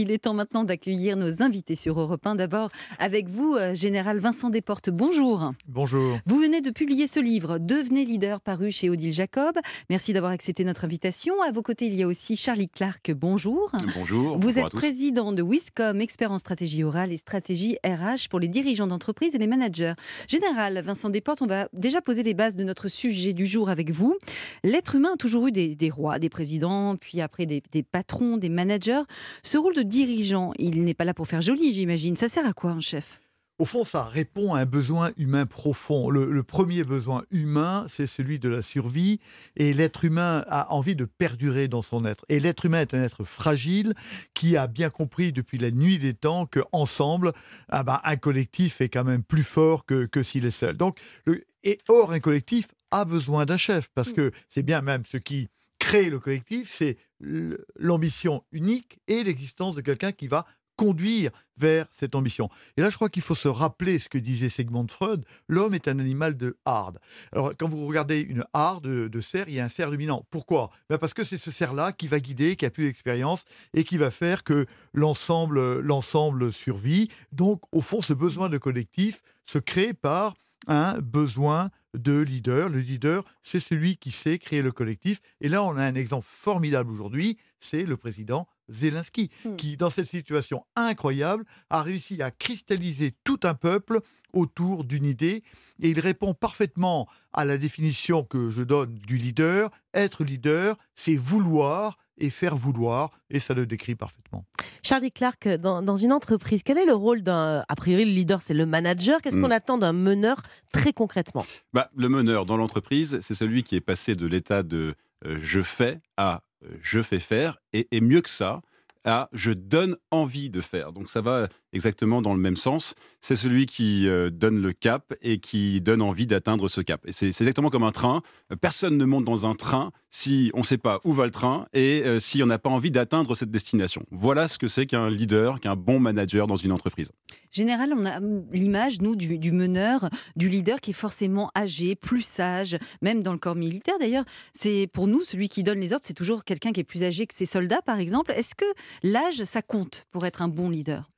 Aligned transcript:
Il 0.00 0.12
est 0.12 0.18
temps 0.18 0.32
maintenant 0.32 0.62
d'accueillir 0.62 1.16
nos 1.16 1.42
invités 1.42 1.74
sur 1.74 1.98
Europe 1.98 2.24
1. 2.24 2.36
D'abord, 2.36 2.70
avec 3.00 3.28
vous, 3.28 3.56
euh, 3.56 3.74
Général 3.74 4.20
Vincent 4.20 4.48
Desportes, 4.48 4.90
bonjour. 4.90 5.50
Bonjour. 5.66 6.20
Vous 6.24 6.38
venez 6.38 6.60
de 6.60 6.70
publier 6.70 7.08
ce 7.08 7.18
livre, 7.18 7.58
Devenez 7.58 8.04
leader, 8.04 8.40
paru 8.40 8.70
chez 8.70 8.90
Odile 8.90 9.12
Jacob. 9.12 9.56
Merci 9.90 10.12
d'avoir 10.12 10.30
accepté 10.30 10.62
notre 10.62 10.84
invitation. 10.84 11.42
À 11.42 11.50
vos 11.50 11.62
côtés, 11.62 11.86
il 11.86 11.96
y 11.96 12.04
a 12.04 12.06
aussi 12.06 12.36
Charlie 12.36 12.68
Clark, 12.68 13.10
bonjour. 13.10 13.72
Bonjour. 13.96 14.38
Vous 14.38 14.46
bonjour 14.46 14.66
êtes 14.66 14.72
président 14.72 15.32
de 15.32 15.42
Wiscom, 15.42 16.00
expert 16.00 16.30
en 16.30 16.38
stratégie 16.38 16.84
orale 16.84 17.12
et 17.12 17.16
stratégie 17.16 17.76
RH 17.84 18.28
pour 18.30 18.38
les 18.38 18.46
dirigeants 18.46 18.86
d'entreprise 18.86 19.34
et 19.34 19.38
les 19.38 19.48
managers. 19.48 19.94
Général 20.28 20.80
Vincent 20.80 21.10
Desportes, 21.10 21.42
on 21.42 21.48
va 21.48 21.68
déjà 21.72 22.00
poser 22.00 22.22
les 22.22 22.34
bases 22.34 22.54
de 22.54 22.62
notre 22.62 22.86
sujet 22.86 23.32
du 23.32 23.46
jour 23.46 23.68
avec 23.68 23.90
vous. 23.90 24.16
L'être 24.62 24.94
humain 24.94 25.14
a 25.14 25.16
toujours 25.16 25.48
eu 25.48 25.50
des, 25.50 25.74
des 25.74 25.90
rois, 25.90 26.20
des 26.20 26.28
présidents, 26.28 26.94
puis 26.94 27.20
après 27.20 27.46
des, 27.46 27.64
des 27.72 27.82
patrons, 27.82 28.36
des 28.36 28.48
managers. 28.48 29.02
Ce 29.42 29.58
rôle 29.58 29.74
de 29.74 29.87
dirigeant, 29.88 30.52
il 30.58 30.84
n'est 30.84 30.94
pas 30.94 31.04
là 31.04 31.14
pour 31.14 31.26
faire 31.26 31.40
joli, 31.40 31.72
j'imagine. 31.72 32.16
Ça 32.16 32.28
sert 32.28 32.46
à 32.46 32.52
quoi 32.52 32.70
un 32.70 32.80
chef? 32.80 33.20
Au 33.58 33.64
fond, 33.64 33.82
ça 33.82 34.04
répond 34.04 34.54
à 34.54 34.60
un 34.60 34.66
besoin 34.66 35.10
humain 35.16 35.44
profond. 35.44 36.10
Le, 36.10 36.30
le 36.30 36.42
premier 36.44 36.84
besoin 36.84 37.24
humain, 37.32 37.86
c'est 37.88 38.06
celui 38.06 38.38
de 38.38 38.48
la 38.48 38.62
survie. 38.62 39.18
Et 39.56 39.72
l'être 39.72 40.04
humain 40.04 40.44
a 40.46 40.72
envie 40.72 40.94
de 40.94 41.04
perdurer 41.04 41.66
dans 41.66 41.82
son 41.82 42.04
être. 42.04 42.24
Et 42.28 42.38
l'être 42.38 42.66
humain 42.66 42.82
est 42.82 42.94
un 42.94 43.02
être 43.02 43.24
fragile 43.24 43.94
qui 44.32 44.56
a 44.56 44.68
bien 44.68 44.90
compris 44.90 45.32
depuis 45.32 45.58
la 45.58 45.72
nuit 45.72 45.98
des 45.98 46.14
temps 46.14 46.46
qu'ensemble, 46.46 47.32
ah 47.68 47.82
ben, 47.82 48.00
un 48.04 48.16
collectif 48.16 48.80
est 48.80 48.90
quand 48.90 49.02
même 49.02 49.24
plus 49.24 49.42
fort 49.42 49.86
que, 49.86 50.06
que 50.06 50.22
s'il 50.22 50.46
est 50.46 50.50
seul. 50.50 50.76
Donc, 50.76 51.00
le, 51.24 51.44
et 51.64 51.78
or, 51.88 52.12
un 52.12 52.20
collectif 52.20 52.68
a 52.92 53.04
besoin 53.04 53.44
d'un 53.44 53.56
chef. 53.56 53.88
Parce 53.92 54.12
que 54.12 54.30
c'est 54.48 54.62
bien 54.62 54.82
même 54.82 55.02
ce 55.10 55.16
qui 55.16 55.48
crée 55.80 56.10
le 56.10 56.20
collectif, 56.20 56.72
c'est 56.72 56.96
l'ambition 57.20 58.44
unique 58.52 59.00
et 59.08 59.24
l'existence 59.24 59.74
de 59.74 59.80
quelqu'un 59.80 60.12
qui 60.12 60.28
va 60.28 60.46
conduire 60.78 61.32
vers 61.56 61.88
cette 61.90 62.14
ambition. 62.14 62.48
Et 62.76 62.82
là, 62.82 62.88
je 62.88 62.94
crois 62.94 63.08
qu'il 63.08 63.20
faut 63.20 63.34
se 63.34 63.48
rappeler 63.48 63.98
ce 63.98 64.08
que 64.08 64.16
disait 64.16 64.48
Sigmund 64.48 64.88
Freud, 64.90 65.24
l'homme 65.48 65.74
est 65.74 65.88
un 65.88 65.98
animal 65.98 66.36
de 66.36 66.56
harde. 66.64 67.00
Alors, 67.32 67.52
quand 67.58 67.68
vous 67.68 67.84
regardez 67.84 68.20
une 68.20 68.44
harde 68.54 68.86
de, 68.86 69.20
cerf, 69.20 69.46
il 69.48 69.54
y 69.54 69.60
a 69.60 69.64
un 69.64 69.68
cerf 69.68 69.90
dominant. 69.90 70.24
Pourquoi? 70.30 70.70
Ben 70.88 70.96
Parce 70.96 71.12
que 71.14 71.24
c'est 71.24 71.36
ce 71.36 71.50
cerf-là 71.50 71.90
qui 71.90 72.06
va 72.06 72.20
guider, 72.20 72.54
qui 72.54 72.64
a 72.64 72.70
plus 72.70 72.84
d'expérience 72.84 73.44
et 73.74 73.82
qui 73.82 73.98
va 73.98 74.12
faire 74.12 74.44
que 74.44 74.66
l'ensemble 74.94 75.80
l'ensemble 75.80 76.52
survit. 76.52 77.10
Donc, 77.32 77.60
au 77.72 77.80
fond, 77.80 78.00
ce 78.00 78.12
besoin 78.12 78.48
de 78.48 78.56
collectif 78.56 79.20
se 79.46 79.58
crée 79.58 79.94
par 79.94 80.34
un 80.68 80.98
besoin 81.00 81.70
de 82.02 82.18
leader. 82.20 82.68
Le 82.68 82.80
leader, 82.80 83.24
c'est 83.42 83.60
celui 83.60 83.96
qui 83.96 84.10
sait 84.10 84.38
créer 84.38 84.62
le 84.62 84.72
collectif. 84.72 85.20
Et 85.40 85.48
là, 85.48 85.62
on 85.62 85.76
a 85.76 85.82
un 85.84 85.94
exemple 85.94 86.26
formidable 86.28 86.90
aujourd'hui, 86.90 87.38
c'est 87.60 87.84
le 87.84 87.96
président 87.96 88.46
Zelensky, 88.70 89.30
Hmm. 89.44 89.56
qui, 89.56 89.76
dans 89.76 89.88
cette 89.90 90.06
situation 90.06 90.64
incroyable, 90.76 91.44
a 91.70 91.82
réussi 91.82 92.20
à 92.22 92.30
cristalliser 92.30 93.14
tout 93.24 93.40
un 93.44 93.54
peuple 93.54 94.00
autour 94.34 94.84
d'une 94.84 95.04
idée. 95.04 95.42
Et 95.80 95.88
il 95.90 96.00
répond 96.00 96.34
parfaitement 96.34 97.08
à 97.32 97.44
la 97.44 97.56
définition 97.56 98.24
que 98.24 98.50
je 98.50 98.62
donne 98.62 98.94
du 98.98 99.16
leader. 99.16 99.70
Être 99.94 100.22
leader, 100.22 100.76
c'est 100.94 101.16
vouloir 101.16 101.96
et 102.18 102.30
faire 102.30 102.56
vouloir. 102.56 103.10
Et 103.30 103.40
ça 103.40 103.54
le 103.54 103.66
décrit 103.66 103.94
parfaitement. 103.94 104.44
Charlie 104.82 105.12
Clark, 105.12 105.48
dans, 105.48 105.82
dans 105.82 105.96
une 105.96 106.12
entreprise, 106.12 106.62
quel 106.62 106.78
est 106.78 106.86
le 106.86 106.94
rôle 106.94 107.22
d'un. 107.22 107.64
A 107.68 107.74
priori, 107.74 108.04
le 108.04 108.10
leader, 108.12 108.42
c'est 108.42 108.54
le 108.54 108.66
manager. 108.66 109.20
Qu'est-ce 109.22 109.36
Mm. 109.36 109.42
qu'on 109.42 109.50
attend 109.50 109.78
d'un 109.78 109.92
meneur 109.92 110.42
très 110.72 110.92
concrètement? 110.92 111.44
Bah, 111.72 111.90
le 111.96 112.08
meneur 112.08 112.46
dans 112.46 112.56
l'entreprise, 112.56 113.18
c'est 113.22 113.34
celui 113.34 113.62
qui 113.62 113.76
est 113.76 113.80
passé 113.80 114.14
de 114.14 114.26
l'état 114.26 114.62
de 114.62 114.94
euh, 115.26 115.38
je 115.42 115.62
fais 115.62 116.00
à 116.16 116.42
euh, 116.64 116.68
je 116.82 117.02
fais 117.02 117.20
faire, 117.20 117.58
et, 117.72 117.86
et 117.92 118.00
mieux 118.00 118.20
que 118.20 118.30
ça, 118.30 118.62
à 119.04 119.28
je 119.32 119.52
donne 119.52 119.96
envie 120.10 120.50
de 120.50 120.60
faire. 120.60 120.92
Donc 120.92 121.08
ça 121.08 121.20
va 121.20 121.48
exactement 121.72 122.22
dans 122.22 122.34
le 122.34 122.40
même 122.40 122.56
sens. 122.56 122.94
C'est 123.20 123.36
celui 123.36 123.66
qui 123.66 124.08
euh, 124.08 124.30
donne 124.30 124.60
le 124.60 124.72
cap 124.72 125.14
et 125.22 125.38
qui 125.38 125.80
donne 125.80 126.02
envie 126.02 126.26
d'atteindre 126.26 126.68
ce 126.68 126.80
cap. 126.80 127.04
C'est 127.10 127.28
exactement 127.28 127.70
comme 127.70 127.82
un 127.82 127.92
train. 127.92 128.22
Euh, 128.52 128.56
Personne 128.56 128.96
ne 128.96 129.04
monte 129.04 129.24
dans 129.24 129.46
un 129.46 129.54
train 129.54 129.90
si 130.10 130.50
on 130.54 130.58
ne 130.58 130.64
sait 130.64 130.78
pas 130.78 131.00
où 131.04 131.12
va 131.12 131.24
le 131.24 131.30
train 131.30 131.66
et 131.72 132.02
euh, 132.04 132.20
si 132.20 132.42
on 132.42 132.46
n'a 132.46 132.58
pas 132.58 132.70
envie 132.70 132.90
d'atteindre 132.90 133.34
cette 133.34 133.50
destination. 133.50 134.04
Voilà 134.10 134.48
ce 134.48 134.58
que 134.58 134.68
c'est 134.68 134.86
qu'un 134.86 135.10
leader, 135.10 135.60
qu'un 135.60 135.76
bon 135.76 136.00
manager 136.00 136.46
dans 136.46 136.56
une 136.56 136.72
entreprise. 136.72 137.10
Général, 137.50 137.92
on 137.96 138.04
a 138.04 138.18
hum, 138.18 138.44
l'image, 138.52 139.00
nous, 139.00 139.16
du, 139.16 139.38
du 139.38 139.52
meneur, 139.52 140.08
du 140.36 140.48
leader 140.48 140.80
qui 140.80 140.90
est 140.90 140.94
forcément 140.94 141.50
âgé, 141.56 141.96
plus 141.96 142.22
sage, 142.22 142.78
même 143.02 143.22
dans 143.22 143.32
le 143.32 143.38
corps 143.38 143.56
militaire 143.56 143.98
d'ailleurs. 143.98 144.24
C'est 144.52 144.88
pour 144.92 145.06
nous, 145.06 145.22
celui 145.24 145.48
qui 145.48 145.62
donne 145.62 145.80
les 145.80 145.92
ordres, 145.92 146.04
c'est 146.06 146.14
toujours 146.14 146.44
quelqu'un 146.44 146.72
qui 146.72 146.80
est 146.80 146.84
plus 146.84 147.04
âgé 147.04 147.26
que 147.26 147.34
ses 147.34 147.46
soldats, 147.46 147.82
par 147.82 147.98
exemple. 147.98 148.32
Est-ce 148.32 148.54
que 148.54 148.64
l'âge, 149.02 149.44
ça 149.44 149.62
compte 149.62 150.06
pour 150.10 150.26
être 150.26 150.42
un 150.42 150.48
bon 150.48 150.70
leader? 150.70 151.10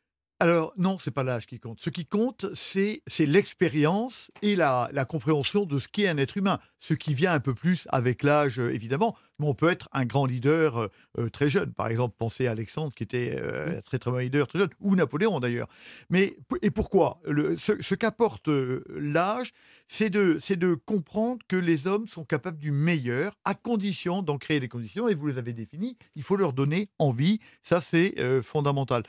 Alors 0.42 0.72
non, 0.78 0.98
c'est 0.98 1.10
pas 1.10 1.22
l'âge 1.22 1.46
qui 1.46 1.60
compte. 1.60 1.80
Ce 1.82 1.90
qui 1.90 2.06
compte, 2.06 2.46
c'est 2.54 3.02
l'expérience 3.18 4.30
et 4.40 4.56
la, 4.56 4.88
la 4.92 5.04
compréhension 5.04 5.66
de 5.66 5.78
ce 5.78 5.86
qu'est 5.86 6.08
un 6.08 6.16
être 6.16 6.38
humain. 6.38 6.58
Ce 6.80 6.94
qui 6.94 7.12
vient 7.12 7.32
un 7.32 7.40
peu 7.40 7.54
plus 7.54 7.86
avec 7.90 8.22
l'âge, 8.22 8.58
euh, 8.58 8.72
évidemment. 8.72 9.14
Mais 9.40 9.46
on 9.46 9.54
peut 9.54 9.70
être 9.70 9.88
un 9.92 10.04
grand 10.04 10.26
leader 10.26 10.76
euh, 10.76 10.88
euh, 11.18 11.30
très 11.30 11.48
jeune. 11.48 11.72
Par 11.72 11.88
exemple, 11.88 12.14
pensez 12.18 12.46
à 12.46 12.52
Alexandre, 12.52 12.92
qui 12.94 13.02
était 13.02 13.36
euh, 13.40 13.78
un 13.78 13.80
très 13.80 13.98
très 13.98 14.10
bon 14.10 14.18
leader 14.18 14.46
très 14.46 14.58
jeune, 14.58 14.70
ou 14.80 14.94
Napoléon 14.94 15.40
d'ailleurs. 15.40 15.68
Mais 16.10 16.36
et 16.62 16.70
pourquoi? 16.70 17.20
Le- 17.24 17.56
Ce, 17.56 17.72
ce 17.82 17.94
qu'apporte 17.94 18.48
euh, 18.48 18.84
l'âge, 18.90 19.52
c'est 19.86 20.10
de, 20.10 20.38
c'est 20.40 20.56
de 20.56 20.74
comprendre 20.74 21.38
que 21.48 21.56
les 21.56 21.86
hommes 21.86 22.06
sont 22.06 22.24
capables 22.24 22.58
du 22.58 22.70
meilleur, 22.70 23.34
à 23.44 23.54
condition 23.54 24.22
d'en 24.22 24.38
créer 24.38 24.60
les 24.60 24.68
conditions. 24.68 25.08
Et 25.08 25.14
vous 25.14 25.26
les 25.26 25.38
avez 25.38 25.52
définies. 25.52 25.96
Il 26.14 26.22
faut 26.22 26.36
leur 26.36 26.52
donner 26.52 26.90
envie. 26.98 27.40
Ça, 27.62 27.80
c'est 27.80 28.14
fondamental. 28.42 29.02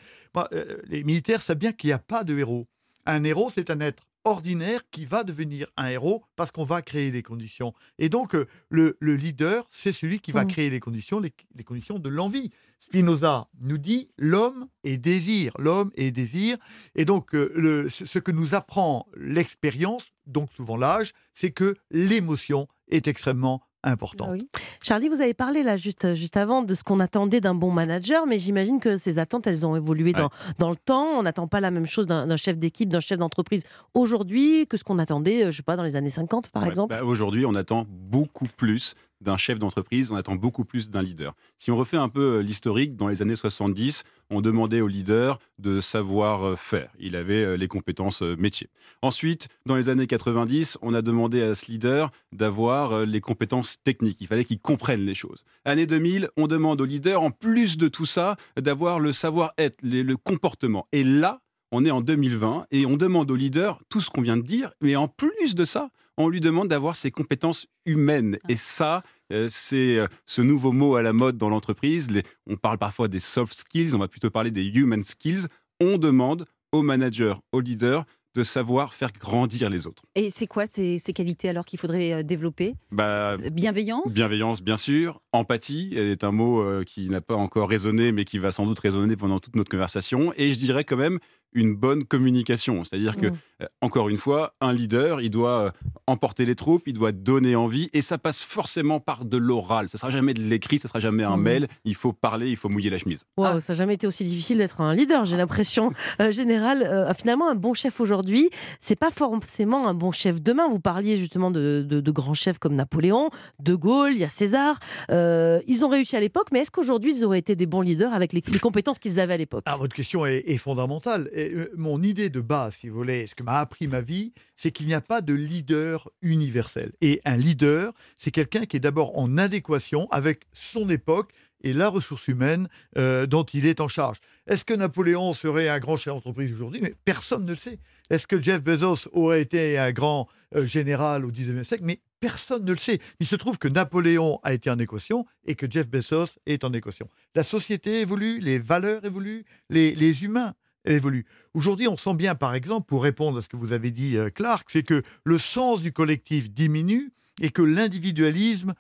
Les 0.85 1.03
militaires 1.03 1.41
savent 1.41 1.57
bien 1.57 1.73
qu'il 1.73 1.89
n'y 1.89 1.93
a 1.93 1.99
pas 1.99 2.23
de 2.23 2.37
héros. 2.37 2.67
Un 3.05 3.23
héros, 3.23 3.49
c'est 3.49 3.69
un 3.69 3.79
être 3.79 4.07
ordinaire 4.23 4.81
qui 4.91 5.05
va 5.05 5.23
devenir 5.23 5.67
un 5.77 5.87
héros 5.87 6.23
parce 6.35 6.51
qu'on 6.51 6.63
va 6.63 6.81
créer 6.81 7.11
les 7.11 7.23
conditions. 7.23 7.73
Et 7.99 8.09
donc, 8.09 8.35
euh, 8.35 8.47
le, 8.69 8.97
le 8.99 9.15
leader, 9.15 9.67
c'est 9.71 9.91
celui 9.93 10.19
qui 10.19 10.31
va 10.31 10.43
Mm. 10.45 10.47
créer 10.47 10.69
les 10.69 10.79
conditions, 10.79 11.19
les, 11.19 11.33
les 11.55 11.63
conditions 11.63 11.99
de 11.99 12.09
l'envie. 12.09 12.51
Spinoza 12.79 13.47
nous 13.61 13.77
dit 13.77 14.09
l'homme 14.17 14.67
est 14.83 14.97
désir, 14.97 15.53
l'homme 15.59 15.91
est 15.95 16.11
désir. 16.11 16.57
Et 16.95 17.05
donc, 17.05 17.33
euh, 17.35 17.51
le- 17.55 17.89
ce 17.89 18.19
que 18.19 18.31
nous 18.31 18.55
apprend 18.55 19.07
l'expérience, 19.15 20.03
donc 20.27 20.51
souvent 20.53 20.77
l'âge, 20.77 21.13
c'est 21.33 21.51
que 21.51 21.75
l'émotion 21.89 22.67
est 22.89 23.07
extrêmement 23.07 23.61
importante. 23.83 24.27
Ah 24.29 24.33
oui. 24.33 24.47
Charlie, 24.81 25.09
vous 25.09 25.21
avez 25.21 25.33
parlé 25.33 25.63
là 25.63 25.75
juste, 25.75 26.13
juste 26.13 26.37
avant 26.37 26.61
de 26.61 26.73
ce 26.73 26.83
qu'on 26.83 26.99
attendait 26.99 27.41
d'un 27.41 27.55
bon 27.55 27.71
manager, 27.71 28.25
mais 28.27 28.39
j'imagine 28.39 28.79
que 28.79 28.97
ces 28.97 29.17
attentes, 29.19 29.47
elles 29.47 29.65
ont 29.65 29.75
évolué 29.75 30.13
dans, 30.13 30.29
dans 30.59 30.69
le 30.69 30.75
temps. 30.75 31.05
On 31.17 31.23
n'attend 31.23 31.47
pas 31.47 31.59
la 31.59 31.71
même 31.71 31.85
chose 31.85 32.07
d'un 32.07 32.37
chef 32.37 32.57
d'équipe, 32.57 32.89
d'un 32.89 32.99
chef 32.99 33.17
d'entreprise 33.17 33.63
aujourd'hui 33.93 34.67
que 34.67 34.77
ce 34.77 34.83
qu'on 34.83 34.99
attendait, 34.99 35.45
euh, 35.45 35.51
je 35.51 35.57
sais 35.57 35.63
pas, 35.63 35.75
dans 35.75 35.83
les 35.83 35.95
années 35.95 36.09
50 36.09 36.49
par 36.49 36.63
Ouais, 36.63 36.69
exemple. 36.69 36.95
bah, 36.95 37.03
Aujourd'hui, 37.03 37.45
on 37.45 37.55
attend 37.55 37.85
beaucoup 37.89 38.47
plus 38.57 38.95
d'un 39.21 39.37
chef 39.37 39.59
d'entreprise, 39.59 40.11
on 40.11 40.15
attend 40.15 40.35
beaucoup 40.35 40.65
plus 40.65 40.89
d'un 40.89 41.01
leader. 41.01 41.33
Si 41.57 41.71
on 41.71 41.77
refait 41.77 41.97
un 41.97 42.09
peu 42.09 42.37
euh, 42.37 42.41
l'historique, 42.41 42.95
dans 42.95 43.07
les 43.07 43.21
années 43.21 43.35
70, 43.35 44.03
on 44.29 44.41
demandait 44.41 44.81
au 44.81 44.87
leader 44.87 45.39
de 45.59 45.79
savoir 45.79 46.45
euh, 46.45 46.55
faire. 46.55 46.89
Il 46.99 47.15
avait 47.15 47.43
euh, 47.43 47.55
les 47.55 47.67
compétences 47.67 48.21
métiers. 48.21 48.69
Ensuite, 49.01 49.47
dans 49.65 49.75
les 49.75 49.89
années 49.89 50.07
90, 50.07 50.79
on 50.81 50.93
a 50.93 51.01
demandé 51.01 51.41
à 51.41 51.55
ce 51.55 51.71
leader 51.71 52.11
d'avoir 52.31 53.05
les 53.05 53.21
compétences 53.21 53.77
techniques. 53.83 54.17
Il 54.19 54.27
fallait 54.27 54.43
qu'il 54.43 54.59
comprenne 54.59 55.05
les 55.05 55.15
choses. 55.15 55.43
Année 55.65 55.85
2000, 55.85 56.29
on 56.37 56.47
demande 56.47 56.81
au 56.81 56.85
leader, 56.85 57.21
en 57.21 57.31
plus 57.31 57.77
de 57.77 57.87
tout 57.87 58.05
ça, 58.05 58.35
d'avoir 58.57 58.99
le 58.99 59.13
savoir-être, 59.13 59.77
le 59.83 60.15
comportement. 60.17 60.87
Et 60.91 61.03
là, 61.03 61.41
on 61.71 61.85
est 61.85 61.91
en 61.91 62.01
2020 62.01 62.65
et 62.71 62.85
on 62.85 62.97
demande 62.97 63.31
au 63.31 63.35
leader 63.35 63.79
tout 63.89 64.01
ce 64.01 64.09
qu'on 64.09 64.21
vient 64.21 64.37
de 64.37 64.41
dire, 64.41 64.71
mais 64.81 64.95
en 64.95 65.07
plus 65.07 65.55
de 65.55 65.65
ça, 65.65 65.89
on 66.17 66.29
lui 66.29 66.39
demande 66.39 66.67
d'avoir 66.67 66.95
ses 66.95 67.11
compétences 67.11 67.67
humaines. 67.85 68.37
Et 68.49 68.55
ça, 68.55 69.03
euh, 69.31 69.47
c'est 69.49 69.97
euh, 69.97 70.07
ce 70.25 70.41
nouveau 70.41 70.71
mot 70.71 70.95
à 70.95 71.01
la 71.01 71.13
mode 71.13 71.37
dans 71.37 71.49
l'entreprise. 71.49 72.09
On 72.47 72.57
parle 72.57 72.77
parfois 72.77 73.07
des 73.07 73.19
soft 73.19 73.53
skills, 73.53 73.95
on 73.95 73.99
va 73.99 74.07
plutôt 74.07 74.29
parler 74.29 74.51
des 74.51 74.65
human 74.65 75.03
skills. 75.03 75.47
On 75.79 75.97
demande 75.97 76.45
au 76.71 76.83
manager, 76.83 77.41
au 77.51 77.59
leader, 77.59 78.05
de 78.33 78.43
savoir 78.43 78.93
faire 78.93 79.11
grandir 79.11 79.69
les 79.69 79.87
autres. 79.87 80.03
Et 80.15 80.29
c'est 80.29 80.47
quoi 80.47 80.65
ces, 80.65 80.99
ces 80.99 81.11
qualités 81.11 81.49
alors 81.49 81.65
qu'il 81.65 81.77
faudrait 81.79 82.13
euh, 82.13 82.23
développer? 82.23 82.75
Bah, 82.91 83.35
Bienveillance? 83.37 84.13
Bienveillance, 84.13 84.61
bien 84.61 84.77
sûr. 84.77 85.21
Empathie 85.33 85.91
est 85.95 86.23
un 86.23 86.31
mot 86.31 86.63
qui 86.85 87.09
n'a 87.09 87.19
pas 87.19 87.35
encore 87.35 87.67
résonné, 87.67 88.11
mais 88.11 88.23
qui 88.23 88.37
va 88.37 88.51
sans 88.51 88.65
doute 88.65 88.79
résonner 88.79 89.17
pendant 89.17 89.39
toute 89.39 89.55
notre 89.55 89.69
conversation. 89.69 90.33
Et 90.37 90.53
je 90.53 90.59
dirais 90.59 90.85
quand 90.85 90.97
même 90.97 91.19
une 91.53 91.75
bonne 91.75 92.03
communication. 92.05 92.83
C'est-à-dire 92.83 93.17
que, 93.17 93.27
Mm. 93.27 93.33
euh, 93.63 93.65
encore 93.81 94.09
une 94.09 94.17
fois, 94.17 94.53
un 94.61 94.73
leader, 94.73 95.21
il 95.21 95.29
doit 95.29 95.59
euh, 95.61 95.71
emporter 96.07 96.45
les 96.45 96.55
troupes, 96.55 96.83
il 96.87 96.93
doit 96.93 97.11
donner 97.11 97.55
envie, 97.55 97.89
et 97.93 98.01
ça 98.01 98.17
passe 98.17 98.41
forcément 98.41 98.99
par 98.99 99.25
de 99.25 99.37
l'oral. 99.37 99.89
Ça 99.89 99.97
sera 99.97 100.11
jamais 100.11 100.33
de 100.33 100.41
l'écrit, 100.41 100.79
ça 100.79 100.87
sera 100.87 100.99
jamais 100.99 101.23
un 101.23 101.37
Mm. 101.37 101.41
mail. 101.41 101.67
Il 101.85 101.95
faut 101.95 102.13
parler, 102.13 102.49
il 102.49 102.57
faut 102.57 102.69
mouiller 102.69 102.89
la 102.89 102.97
chemise. 102.97 103.23
Waouh, 103.37 103.59
ça 103.59 103.73
n'a 103.73 103.77
jamais 103.77 103.95
été 103.95 104.07
aussi 104.07 104.23
difficile 104.23 104.57
d'être 104.59 104.81
un 104.81 104.93
leader, 104.95 105.25
j'ai 105.25 105.37
l'impression. 105.37 105.91
Euh, 106.21 106.31
général, 106.31 106.83
euh, 106.83 107.13
finalement, 107.13 107.49
un 107.49 107.55
bon 107.55 107.73
chef 107.73 107.99
aujourd'hui, 107.99 108.49
c'est 108.79 108.95
pas 108.95 109.11
forcément 109.11 109.87
un 109.87 109.93
bon 109.93 110.11
chef 110.11 110.41
demain. 110.41 110.67
Vous 110.69 110.79
parliez 110.79 111.17
justement 111.17 111.51
de, 111.51 111.85
de- 111.87 111.99
de 112.01 112.11
grands 112.11 112.33
chefs 112.33 112.59
comme 112.59 112.75
Napoléon, 112.75 113.29
De 113.59 113.75
Gaulle, 113.75 114.13
il 114.13 114.19
y 114.19 114.23
a 114.23 114.29
César. 114.29 114.79
Euh, 115.11 115.59
ils 115.67 115.83
ont 115.85 115.89
réussi 115.89 116.15
à 116.15 116.19
l'époque, 116.19 116.47
mais 116.51 116.59
est-ce 116.59 116.71
qu'aujourd'hui 116.71 117.13
ils 117.17 117.25
auraient 117.25 117.39
été 117.39 117.55
des 117.55 117.65
bons 117.65 117.81
leaders 117.81 118.13
avec 118.13 118.33
les, 118.33 118.41
les 118.51 118.59
compétences 118.59 118.99
qu'ils 118.99 119.19
avaient 119.19 119.33
à 119.33 119.37
l'époque? 119.37 119.63
Ah, 119.65 119.77
votre 119.77 119.95
question 119.95 120.25
est, 120.25 120.43
est 120.47 120.57
fondamentale. 120.57 121.29
Euh, 121.49 121.69
mon 121.75 122.01
idée 122.03 122.29
de 122.29 122.41
base, 122.41 122.75
si 122.75 122.89
vous 122.89 122.97
voulez, 122.97 123.27
ce 123.27 123.35
que 123.35 123.43
m'a 123.43 123.59
appris 123.59 123.87
ma 123.87 124.01
vie, 124.01 124.33
c'est 124.55 124.71
qu'il 124.71 124.87
n'y 124.87 124.93
a 124.93 125.01
pas 125.01 125.21
de 125.21 125.33
leader 125.33 126.09
universel. 126.21 126.91
Et 127.01 127.21
un 127.25 127.37
leader, 127.37 127.93
c'est 128.17 128.31
quelqu'un 128.31 128.65
qui 128.65 128.77
est 128.77 128.81
d'abord 128.81 129.17
en 129.17 129.37
adéquation 129.37 130.07
avec 130.11 130.47
son 130.53 130.89
époque 130.89 131.31
et 131.63 131.73
la 131.73 131.89
ressource 131.89 132.27
humaine 132.27 132.67
euh, 132.97 133.25
dont 133.25 133.43
il 133.43 133.65
est 133.65 133.81
en 133.81 133.87
charge. 133.87 134.17
Est-ce 134.47 134.65
que 134.65 134.73
Napoléon 134.73 135.33
serait 135.33 135.69
un 135.69 135.79
grand 135.79 135.97
chef 135.97 136.13
d'entreprise 136.13 136.51
aujourd'hui? 136.53 136.81
Mais 136.81 136.93
personne 137.05 137.45
ne 137.45 137.51
le 137.51 137.57
sait. 137.57 137.79
Est-ce 138.09 138.27
que 138.27 138.41
Jeff 138.41 138.61
Bezos 138.61 139.07
aurait 139.13 139.41
été 139.41 139.77
un 139.77 139.91
grand 139.91 140.27
euh, 140.55 140.65
général 140.65 141.25
au 141.25 141.31
19e 141.31 141.63
siècle? 141.63 141.83
Mais 141.85 142.01
personne 142.19 142.65
ne 142.65 142.71
le 142.71 142.77
sait. 142.77 142.99
Il 143.19 143.25
se 143.25 143.35
trouve 143.35 143.57
que 143.57 143.67
Napoléon 143.67 144.39
a 144.43 144.53
été 144.53 144.69
en 144.69 144.79
équation 144.79 145.25
et 145.45 145.55
que 145.55 145.69
Jeff 145.69 145.87
Bezos 145.87 146.39
est 146.45 146.63
en 146.63 146.73
équation. 146.73 147.07
La 147.35 147.43
société 147.43 148.01
évolue, 148.01 148.39
les 148.39 148.59
valeurs 148.59 149.05
évoluent, 149.05 149.45
les, 149.69 149.95
les 149.95 150.23
humains 150.23 150.55
évoluent. 150.85 151.25
Aujourd'hui, 151.53 151.87
on 151.87 151.97
sent 151.97 152.15
bien, 152.15 152.35
par 152.35 152.55
exemple, 152.55 152.87
pour 152.87 153.03
répondre 153.03 153.37
à 153.37 153.41
ce 153.41 153.49
que 153.49 153.57
vous 153.57 153.73
avez 153.73 153.91
dit, 153.91 154.17
euh, 154.17 154.29
Clark, 154.29 154.69
c'est 154.69 154.83
que 154.83 155.03
le 155.23 155.39
sens 155.39 155.81
du 155.81 155.91
collectif 155.91 156.49
diminue 156.49 157.11
et 157.41 157.49
que 157.51 157.61
l'individualisme 157.61 158.73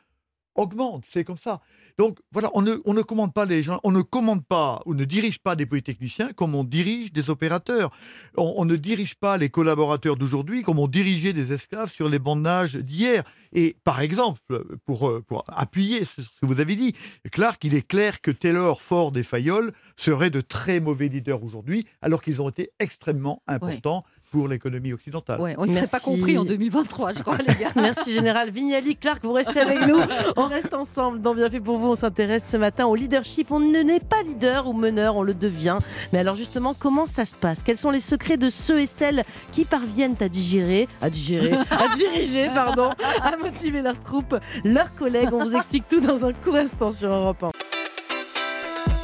augmente. 0.55 1.05
C'est 1.07 1.23
comme 1.23 1.37
ça. 1.37 1.61
Donc 2.01 2.17
voilà, 2.31 2.49
on 2.55 2.63
ne, 2.63 2.77
on 2.85 2.95
ne 2.95 3.03
commande 3.03 3.31
pas 3.31 3.45
les 3.45 3.61
gens, 3.61 3.79
on 3.83 3.91
ne 3.91 4.01
commande 4.01 4.43
pas 4.43 4.81
ou 4.87 4.95
ne 4.95 5.05
dirige 5.05 5.37
pas 5.37 5.55
des 5.55 5.67
polytechniciens 5.67 6.33
comme 6.33 6.55
on 6.55 6.63
dirige 6.63 7.13
des 7.13 7.29
opérateurs. 7.29 7.91
On, 8.37 8.55
on 8.57 8.65
ne 8.65 8.75
dirige 8.75 9.13
pas 9.13 9.37
les 9.37 9.49
collaborateurs 9.49 10.15
d'aujourd'hui 10.15 10.63
comme 10.63 10.79
on 10.79 10.87
dirigeait 10.87 11.31
des 11.31 11.53
esclaves 11.53 11.91
sur 11.91 12.09
les 12.09 12.17
nage 12.37 12.75
d'hier. 12.75 13.23
Et 13.53 13.75
par 13.83 14.01
exemple, 14.01 14.65
pour, 14.87 15.21
pour 15.27 15.43
appuyer 15.47 16.03
ce 16.03 16.23
ce 16.23 16.39
que 16.41 16.47
vous 16.47 16.59
avez 16.59 16.75
dit, 16.75 16.95
Clark, 17.31 17.63
il 17.63 17.75
est 17.75 17.87
clair 17.87 18.19
que 18.19 18.31
Taylor, 18.31 18.81
Ford 18.81 19.15
et 19.15 19.21
Fayol 19.21 19.71
seraient 19.95 20.31
de 20.31 20.41
très 20.41 20.79
mauvais 20.79 21.07
leaders 21.07 21.43
aujourd'hui, 21.43 21.85
alors 22.01 22.23
qu'ils 22.23 22.41
ont 22.41 22.49
été 22.49 22.71
extrêmement 22.79 23.43
importants 23.45 24.05
pour 24.31 24.47
l'économie 24.47 24.93
occidentale. 24.93 25.39
Ouais, 25.41 25.55
on 25.57 25.63
ne 25.63 25.67
serait 25.67 25.81
pas 25.81 25.99
Merci. 26.03 26.05
compris 26.17 26.37
en 26.37 26.45
2023, 26.45 27.11
je 27.13 27.19
crois, 27.21 27.37
les 27.37 27.53
gars. 27.53 27.71
Merci 27.75 28.13
Général 28.13 28.49
Vignali, 28.49 28.95
Clark, 28.95 29.21
vous 29.23 29.33
restez 29.33 29.59
avec 29.59 29.85
nous. 29.85 29.97
On 30.37 30.47
reste 30.47 30.73
ensemble 30.73 31.19
dans 31.21 31.35
Bien 31.35 31.49
fait 31.49 31.59
pour 31.59 31.77
vous. 31.77 31.89
On 31.89 31.95
s'intéresse 31.95 32.45
ce 32.49 32.55
matin 32.57 32.85
au 32.85 32.95
leadership. 32.95 33.51
On 33.51 33.59
ne 33.59 33.79
n'est 33.79 33.99
pas 33.99 34.23
leader 34.23 34.67
ou 34.67 34.73
meneur, 34.73 35.17
on 35.17 35.23
le 35.23 35.33
devient. 35.33 35.77
Mais 36.13 36.19
alors 36.19 36.35
justement, 36.35 36.73
comment 36.77 37.05
ça 37.05 37.25
se 37.25 37.35
passe? 37.35 37.61
Quels 37.61 37.77
sont 37.77 37.91
les 37.91 37.99
secrets 37.99 38.37
de 38.37 38.49
ceux 38.49 38.79
et 38.79 38.85
celles 38.85 39.23
qui 39.51 39.65
parviennent 39.65 40.15
à 40.21 40.29
digérer, 40.29 40.87
à 41.01 41.09
digérer, 41.09 41.53
à 41.69 41.87
diriger, 41.95 42.47
pardon, 42.53 42.89
à 43.21 43.35
motiver 43.37 43.81
leurs 43.81 43.99
troupes, 43.99 44.35
leurs 44.63 44.93
collègues? 44.95 45.33
On 45.33 45.43
vous 45.43 45.55
explique 45.55 45.87
tout 45.89 45.99
dans 45.99 46.25
un 46.25 46.31
court 46.31 46.55
instant 46.55 46.91
sur 46.91 47.09
Europe 47.11 47.43
1. 47.43 47.51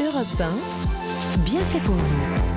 Europe 0.04 0.28
1, 0.40 1.40
bien 1.44 1.62
fait 1.62 1.80
pour 1.80 1.96
vous. 1.96 2.57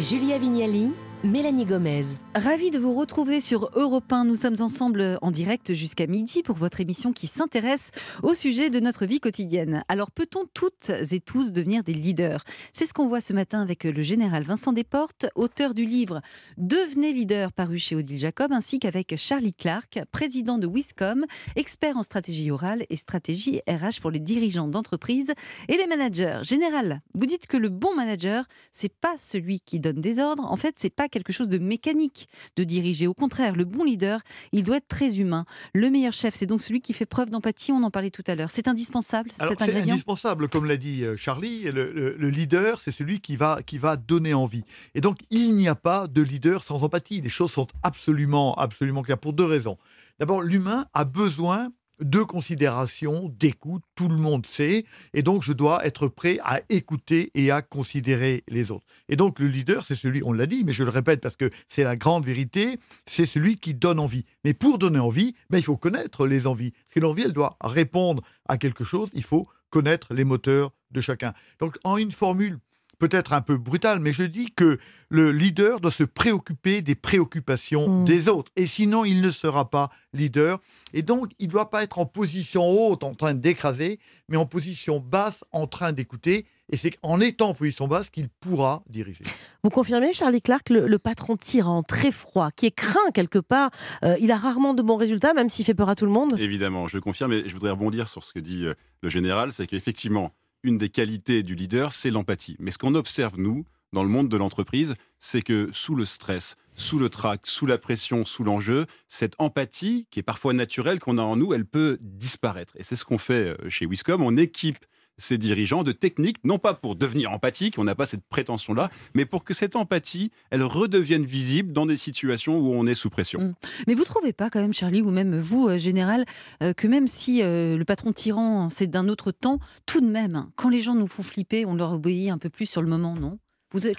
Julia 0.00 0.38
Vignali, 0.38 0.96
Mélanie 1.22 1.66
Gomez. 1.66 2.00
Ravi 2.34 2.70
de 2.70 2.78
vous 2.78 2.94
retrouver 2.94 3.42
sur 3.42 3.68
Europe 3.74 4.10
1. 4.10 4.24
Nous 4.24 4.36
sommes 4.36 4.56
ensemble 4.60 5.18
en 5.20 5.30
direct 5.30 5.74
jusqu'à 5.74 6.06
midi 6.06 6.42
pour 6.42 6.56
votre 6.56 6.80
émission 6.80 7.12
qui 7.12 7.26
s'intéresse 7.26 7.90
au 8.22 8.32
sujet 8.32 8.70
de 8.70 8.80
notre 8.80 9.04
vie 9.04 9.20
quotidienne. 9.20 9.84
Alors 9.88 10.10
peut-on 10.10 10.46
toutes 10.54 10.88
et 10.88 11.20
tous 11.20 11.52
devenir 11.52 11.82
des 11.82 11.92
leaders? 11.92 12.42
C'est 12.72 12.86
ce 12.86 12.94
qu'on 12.94 13.06
voit 13.06 13.20
ce 13.20 13.34
matin 13.34 13.60
avec 13.60 13.84
le 13.84 14.00
général 14.00 14.44
Vincent 14.44 14.72
Desportes, 14.72 15.26
auteur 15.34 15.74
du 15.74 15.84
livre 15.84 16.22
Devenez 16.56 17.12
leader 17.12 17.52
paru 17.52 17.76
chez 17.76 17.96
Odile 17.96 18.18
Jacob, 18.18 18.50
ainsi 18.52 18.78
qu'avec 18.78 19.14
Charlie 19.18 19.52
Clark, 19.52 20.00
président 20.12 20.56
de 20.56 20.66
Wiscom, 20.66 21.26
expert 21.54 21.98
en 21.98 22.02
stratégie 22.02 22.50
orale 22.50 22.86
et 22.88 22.96
stratégie 22.96 23.60
RH 23.68 24.00
pour 24.00 24.10
les 24.10 24.20
dirigeants 24.20 24.68
d'entreprise 24.68 25.34
et 25.68 25.76
les 25.76 25.86
managers. 25.86 26.40
Général, 26.44 27.02
vous 27.12 27.26
dites 27.26 27.46
que 27.46 27.58
le 27.58 27.68
bon 27.68 27.94
manager, 27.94 28.46
c'est 28.72 28.94
pas 28.94 29.16
celui 29.18 29.60
qui 29.60 29.80
donne 29.80 30.00
des 30.00 30.18
ordres. 30.18 30.50
En 30.50 30.56
fait, 30.56 30.76
c'est 30.78 30.88
pas 30.88 31.09
quelque 31.10 31.32
chose 31.32 31.48
de 31.48 31.58
mécanique 31.58 32.28
de 32.56 32.64
diriger. 32.64 33.06
Au 33.06 33.14
contraire, 33.14 33.54
le 33.56 33.64
bon 33.64 33.84
leader, 33.84 34.20
il 34.52 34.64
doit 34.64 34.76
être 34.78 34.88
très 34.88 35.18
humain. 35.18 35.44
Le 35.74 35.90
meilleur 35.90 36.12
chef, 36.12 36.34
c'est 36.34 36.46
donc 36.46 36.60
celui 36.62 36.80
qui 36.80 36.92
fait 36.92 37.06
preuve 37.06 37.30
d'empathie. 37.30 37.72
On 37.72 37.82
en 37.82 37.90
parlait 37.90 38.10
tout 38.10 38.24
à 38.26 38.34
l'heure. 38.34 38.50
C'est 38.50 38.68
indispensable, 38.68 39.30
Alors, 39.38 39.50
cet 39.50 39.58
c'est 39.60 39.64
ingrédient? 39.70 39.92
indispensable, 39.94 40.48
comme 40.48 40.64
l'a 40.66 40.76
dit 40.76 41.04
euh, 41.04 41.16
Charlie. 41.16 41.62
Le, 41.64 41.92
le- 41.92 42.16
le 42.16 42.30
leader, 42.30 42.80
c'est 42.80 42.92
celui 42.92 43.20
qui 43.20 43.36
va, 43.36 43.60
qui 43.64 43.78
va 43.78 43.96
donner 43.96 44.34
envie. 44.34 44.64
Et 44.94 45.00
donc, 45.00 45.18
il 45.30 45.54
n'y 45.54 45.68
a 45.68 45.74
pas 45.74 46.06
de 46.06 46.22
leader 46.22 46.64
sans 46.64 46.82
empathie. 46.82 47.20
Les 47.20 47.28
choses 47.28 47.50
sont 47.52 47.66
absolument, 47.82 48.54
absolument 48.54 49.02
claires 49.02 49.18
pour 49.18 49.32
deux 49.32 49.44
raisons. 49.44 49.76
D'abord, 50.18 50.42
l'humain 50.42 50.86
a 50.94 51.04
besoin 51.04 51.72
de 52.00 52.22
considération, 52.22 53.28
d'écoute, 53.38 53.82
tout 53.94 54.08
le 54.08 54.16
monde 54.16 54.46
sait, 54.46 54.84
et 55.14 55.22
donc 55.22 55.42
je 55.42 55.52
dois 55.52 55.84
être 55.86 56.08
prêt 56.08 56.38
à 56.42 56.60
écouter 56.68 57.30
et 57.34 57.50
à 57.50 57.62
considérer 57.62 58.44
les 58.48 58.70
autres. 58.70 58.86
Et 59.08 59.16
donc 59.16 59.38
le 59.38 59.48
leader, 59.48 59.84
c'est 59.86 59.94
celui, 59.94 60.22
on 60.24 60.32
l'a 60.32 60.46
dit, 60.46 60.64
mais 60.64 60.72
je 60.72 60.84
le 60.84 60.90
répète 60.90 61.20
parce 61.20 61.36
que 61.36 61.50
c'est 61.68 61.84
la 61.84 61.96
grande 61.96 62.24
vérité, 62.24 62.78
c'est 63.06 63.26
celui 63.26 63.56
qui 63.56 63.74
donne 63.74 63.98
envie. 63.98 64.24
Mais 64.44 64.54
pour 64.54 64.78
donner 64.78 64.98
envie, 64.98 65.34
ben, 65.50 65.58
il 65.58 65.64
faut 65.64 65.76
connaître 65.76 66.26
les 66.26 66.46
envies. 66.46 66.70
Parce 66.70 66.94
que 66.94 67.00
l'envie, 67.00 67.22
elle 67.22 67.32
doit 67.32 67.56
répondre 67.62 68.22
à 68.48 68.56
quelque 68.58 68.84
chose, 68.84 69.10
il 69.12 69.24
faut 69.24 69.48
connaître 69.70 70.14
les 70.14 70.24
moteurs 70.24 70.72
de 70.90 71.00
chacun. 71.00 71.32
Donc 71.58 71.78
en 71.84 71.96
une 71.96 72.12
formule 72.12 72.58
peut-être 73.00 73.32
un 73.32 73.40
peu 73.40 73.56
brutale, 73.56 73.98
mais 73.98 74.12
je 74.12 74.22
dis 74.22 74.52
que 74.54 74.78
le 75.08 75.32
leader 75.32 75.80
doit 75.80 75.90
se 75.90 76.04
préoccuper 76.04 76.82
des 76.82 76.94
préoccupations 76.94 77.88
Mm. 77.88 78.04
des 78.04 78.28
autres. 78.28 78.52
Et 78.54 78.66
sinon, 78.68 79.04
il 79.04 79.20
ne 79.22 79.30
sera 79.32 79.68
pas 79.70 79.90
leader. 80.12 80.60
Et 80.92 81.02
donc, 81.02 81.32
il 81.40 81.46
ne 81.48 81.52
doit 81.52 81.70
pas 81.70 81.82
être 81.82 81.98
en 81.98 82.06
position 82.06 82.62
haute, 82.68 83.02
en 83.02 83.14
train 83.14 83.34
d'écraser, 83.34 83.98
mais 84.28 84.36
en 84.36 84.46
position 84.46 85.00
basse, 85.00 85.44
en 85.50 85.66
train 85.66 85.92
d'écouter. 85.92 86.46
Et 86.72 86.76
c'est 86.76 86.96
en 87.02 87.20
étant 87.20 87.48
en 87.48 87.54
position 87.54 87.88
basse 87.88 88.10
qu'il 88.10 88.28
pourra 88.28 88.84
diriger. 88.88 89.24
Vous 89.64 89.70
confirmez, 89.70 90.12
Charlie 90.12 90.42
Clark, 90.42 90.68
le, 90.70 90.86
le 90.86 90.98
patron 91.00 91.36
tyran, 91.36 91.82
très 91.82 92.12
froid, 92.12 92.50
qui 92.52 92.66
est 92.66 92.70
craint 92.70 93.10
quelque 93.12 93.40
part, 93.40 93.70
euh, 94.04 94.16
il 94.20 94.30
a 94.30 94.36
rarement 94.36 94.74
de 94.74 94.82
bons 94.82 94.96
résultats, 94.96 95.34
même 95.34 95.50
s'il 95.50 95.64
fait 95.64 95.74
peur 95.74 95.88
à 95.88 95.96
tout 95.96 96.06
le 96.06 96.12
monde 96.12 96.38
Évidemment, 96.38 96.86
je 96.86 96.98
confirme, 96.98 97.32
et 97.32 97.48
je 97.48 97.52
voudrais 97.54 97.70
rebondir 97.72 98.06
sur 98.06 98.22
ce 98.22 98.32
que 98.32 98.38
dit 98.38 98.66
euh, 98.66 98.74
le 99.02 99.08
général, 99.08 99.52
c'est 99.52 99.66
qu'effectivement, 99.66 100.30
une 100.62 100.76
des 100.76 100.88
qualités 100.88 101.42
du 101.42 101.54
leader, 101.54 101.92
c'est 101.92 102.10
l'empathie. 102.10 102.56
Mais 102.58 102.70
ce 102.70 102.78
qu'on 102.78 102.94
observe, 102.94 103.38
nous, 103.38 103.64
dans 103.92 104.02
le 104.02 104.08
monde 104.08 104.28
de 104.28 104.36
l'entreprise, 104.36 104.94
c'est 105.18 105.42
que 105.42 105.68
sous 105.72 105.94
le 105.94 106.04
stress, 106.04 106.56
sous 106.74 106.98
le 106.98 107.08
trac, 107.08 107.40
sous 107.44 107.66
la 107.66 107.78
pression, 107.78 108.24
sous 108.24 108.44
l'enjeu, 108.44 108.86
cette 109.08 109.34
empathie, 109.38 110.06
qui 110.10 110.20
est 110.20 110.24
parfois 110.24 110.52
naturelle 110.52 111.00
qu'on 111.00 111.18
a 111.18 111.22
en 111.22 111.36
nous, 111.36 111.52
elle 111.52 111.66
peut 111.66 111.98
disparaître. 112.00 112.74
Et 112.76 112.84
c'est 112.84 112.96
ce 112.96 113.04
qu'on 113.04 113.18
fait 113.18 113.56
euh, 113.60 113.68
chez 113.68 113.86
Wiscom. 113.86 114.22
On 114.22 114.36
équipe 114.36 114.84
ces 115.20 115.38
dirigeants 115.38 115.82
de 115.82 115.92
techniques, 115.92 116.38
non 116.44 116.58
pas 116.58 116.74
pour 116.74 116.96
devenir 116.96 117.30
empathiques, 117.30 117.78
on 117.78 117.84
n'a 117.84 117.94
pas 117.94 118.06
cette 118.06 118.24
prétention-là, 118.28 118.90
mais 119.14 119.26
pour 119.26 119.44
que 119.44 119.54
cette 119.54 119.76
empathie, 119.76 120.32
elle 120.50 120.62
redevienne 120.62 121.24
visible 121.24 121.72
dans 121.72 121.86
des 121.86 121.96
situations 121.96 122.58
où 122.58 122.72
on 122.74 122.86
est 122.86 122.94
sous 122.94 123.10
pression. 123.10 123.40
Mm. 123.40 123.54
Mais 123.86 123.94
vous 123.94 124.04
trouvez 124.04 124.32
pas 124.32 124.50
quand 124.50 124.60
même, 124.60 124.72
Charlie, 124.72 125.02
ou 125.02 125.10
même 125.10 125.38
vous, 125.38 125.68
euh, 125.68 125.78
Général, 125.78 126.24
euh, 126.62 126.72
que 126.72 126.86
même 126.86 127.06
si 127.06 127.42
euh, 127.42 127.76
le 127.76 127.84
patron 127.84 128.12
tyran, 128.12 128.70
c'est 128.70 128.88
d'un 128.88 129.08
autre 129.08 129.30
temps, 129.30 129.60
tout 129.86 130.00
de 130.00 130.06
même, 130.06 130.36
hein, 130.36 130.50
quand 130.56 130.68
les 130.68 130.80
gens 130.80 130.94
nous 130.94 131.06
font 131.06 131.22
flipper, 131.22 131.66
on 131.66 131.74
leur 131.74 131.92
obéit 131.92 132.30
un 132.30 132.38
peu 132.38 132.50
plus 132.50 132.66
sur 132.66 132.82
le 132.82 132.88
moment, 132.88 133.14
non? 133.14 133.38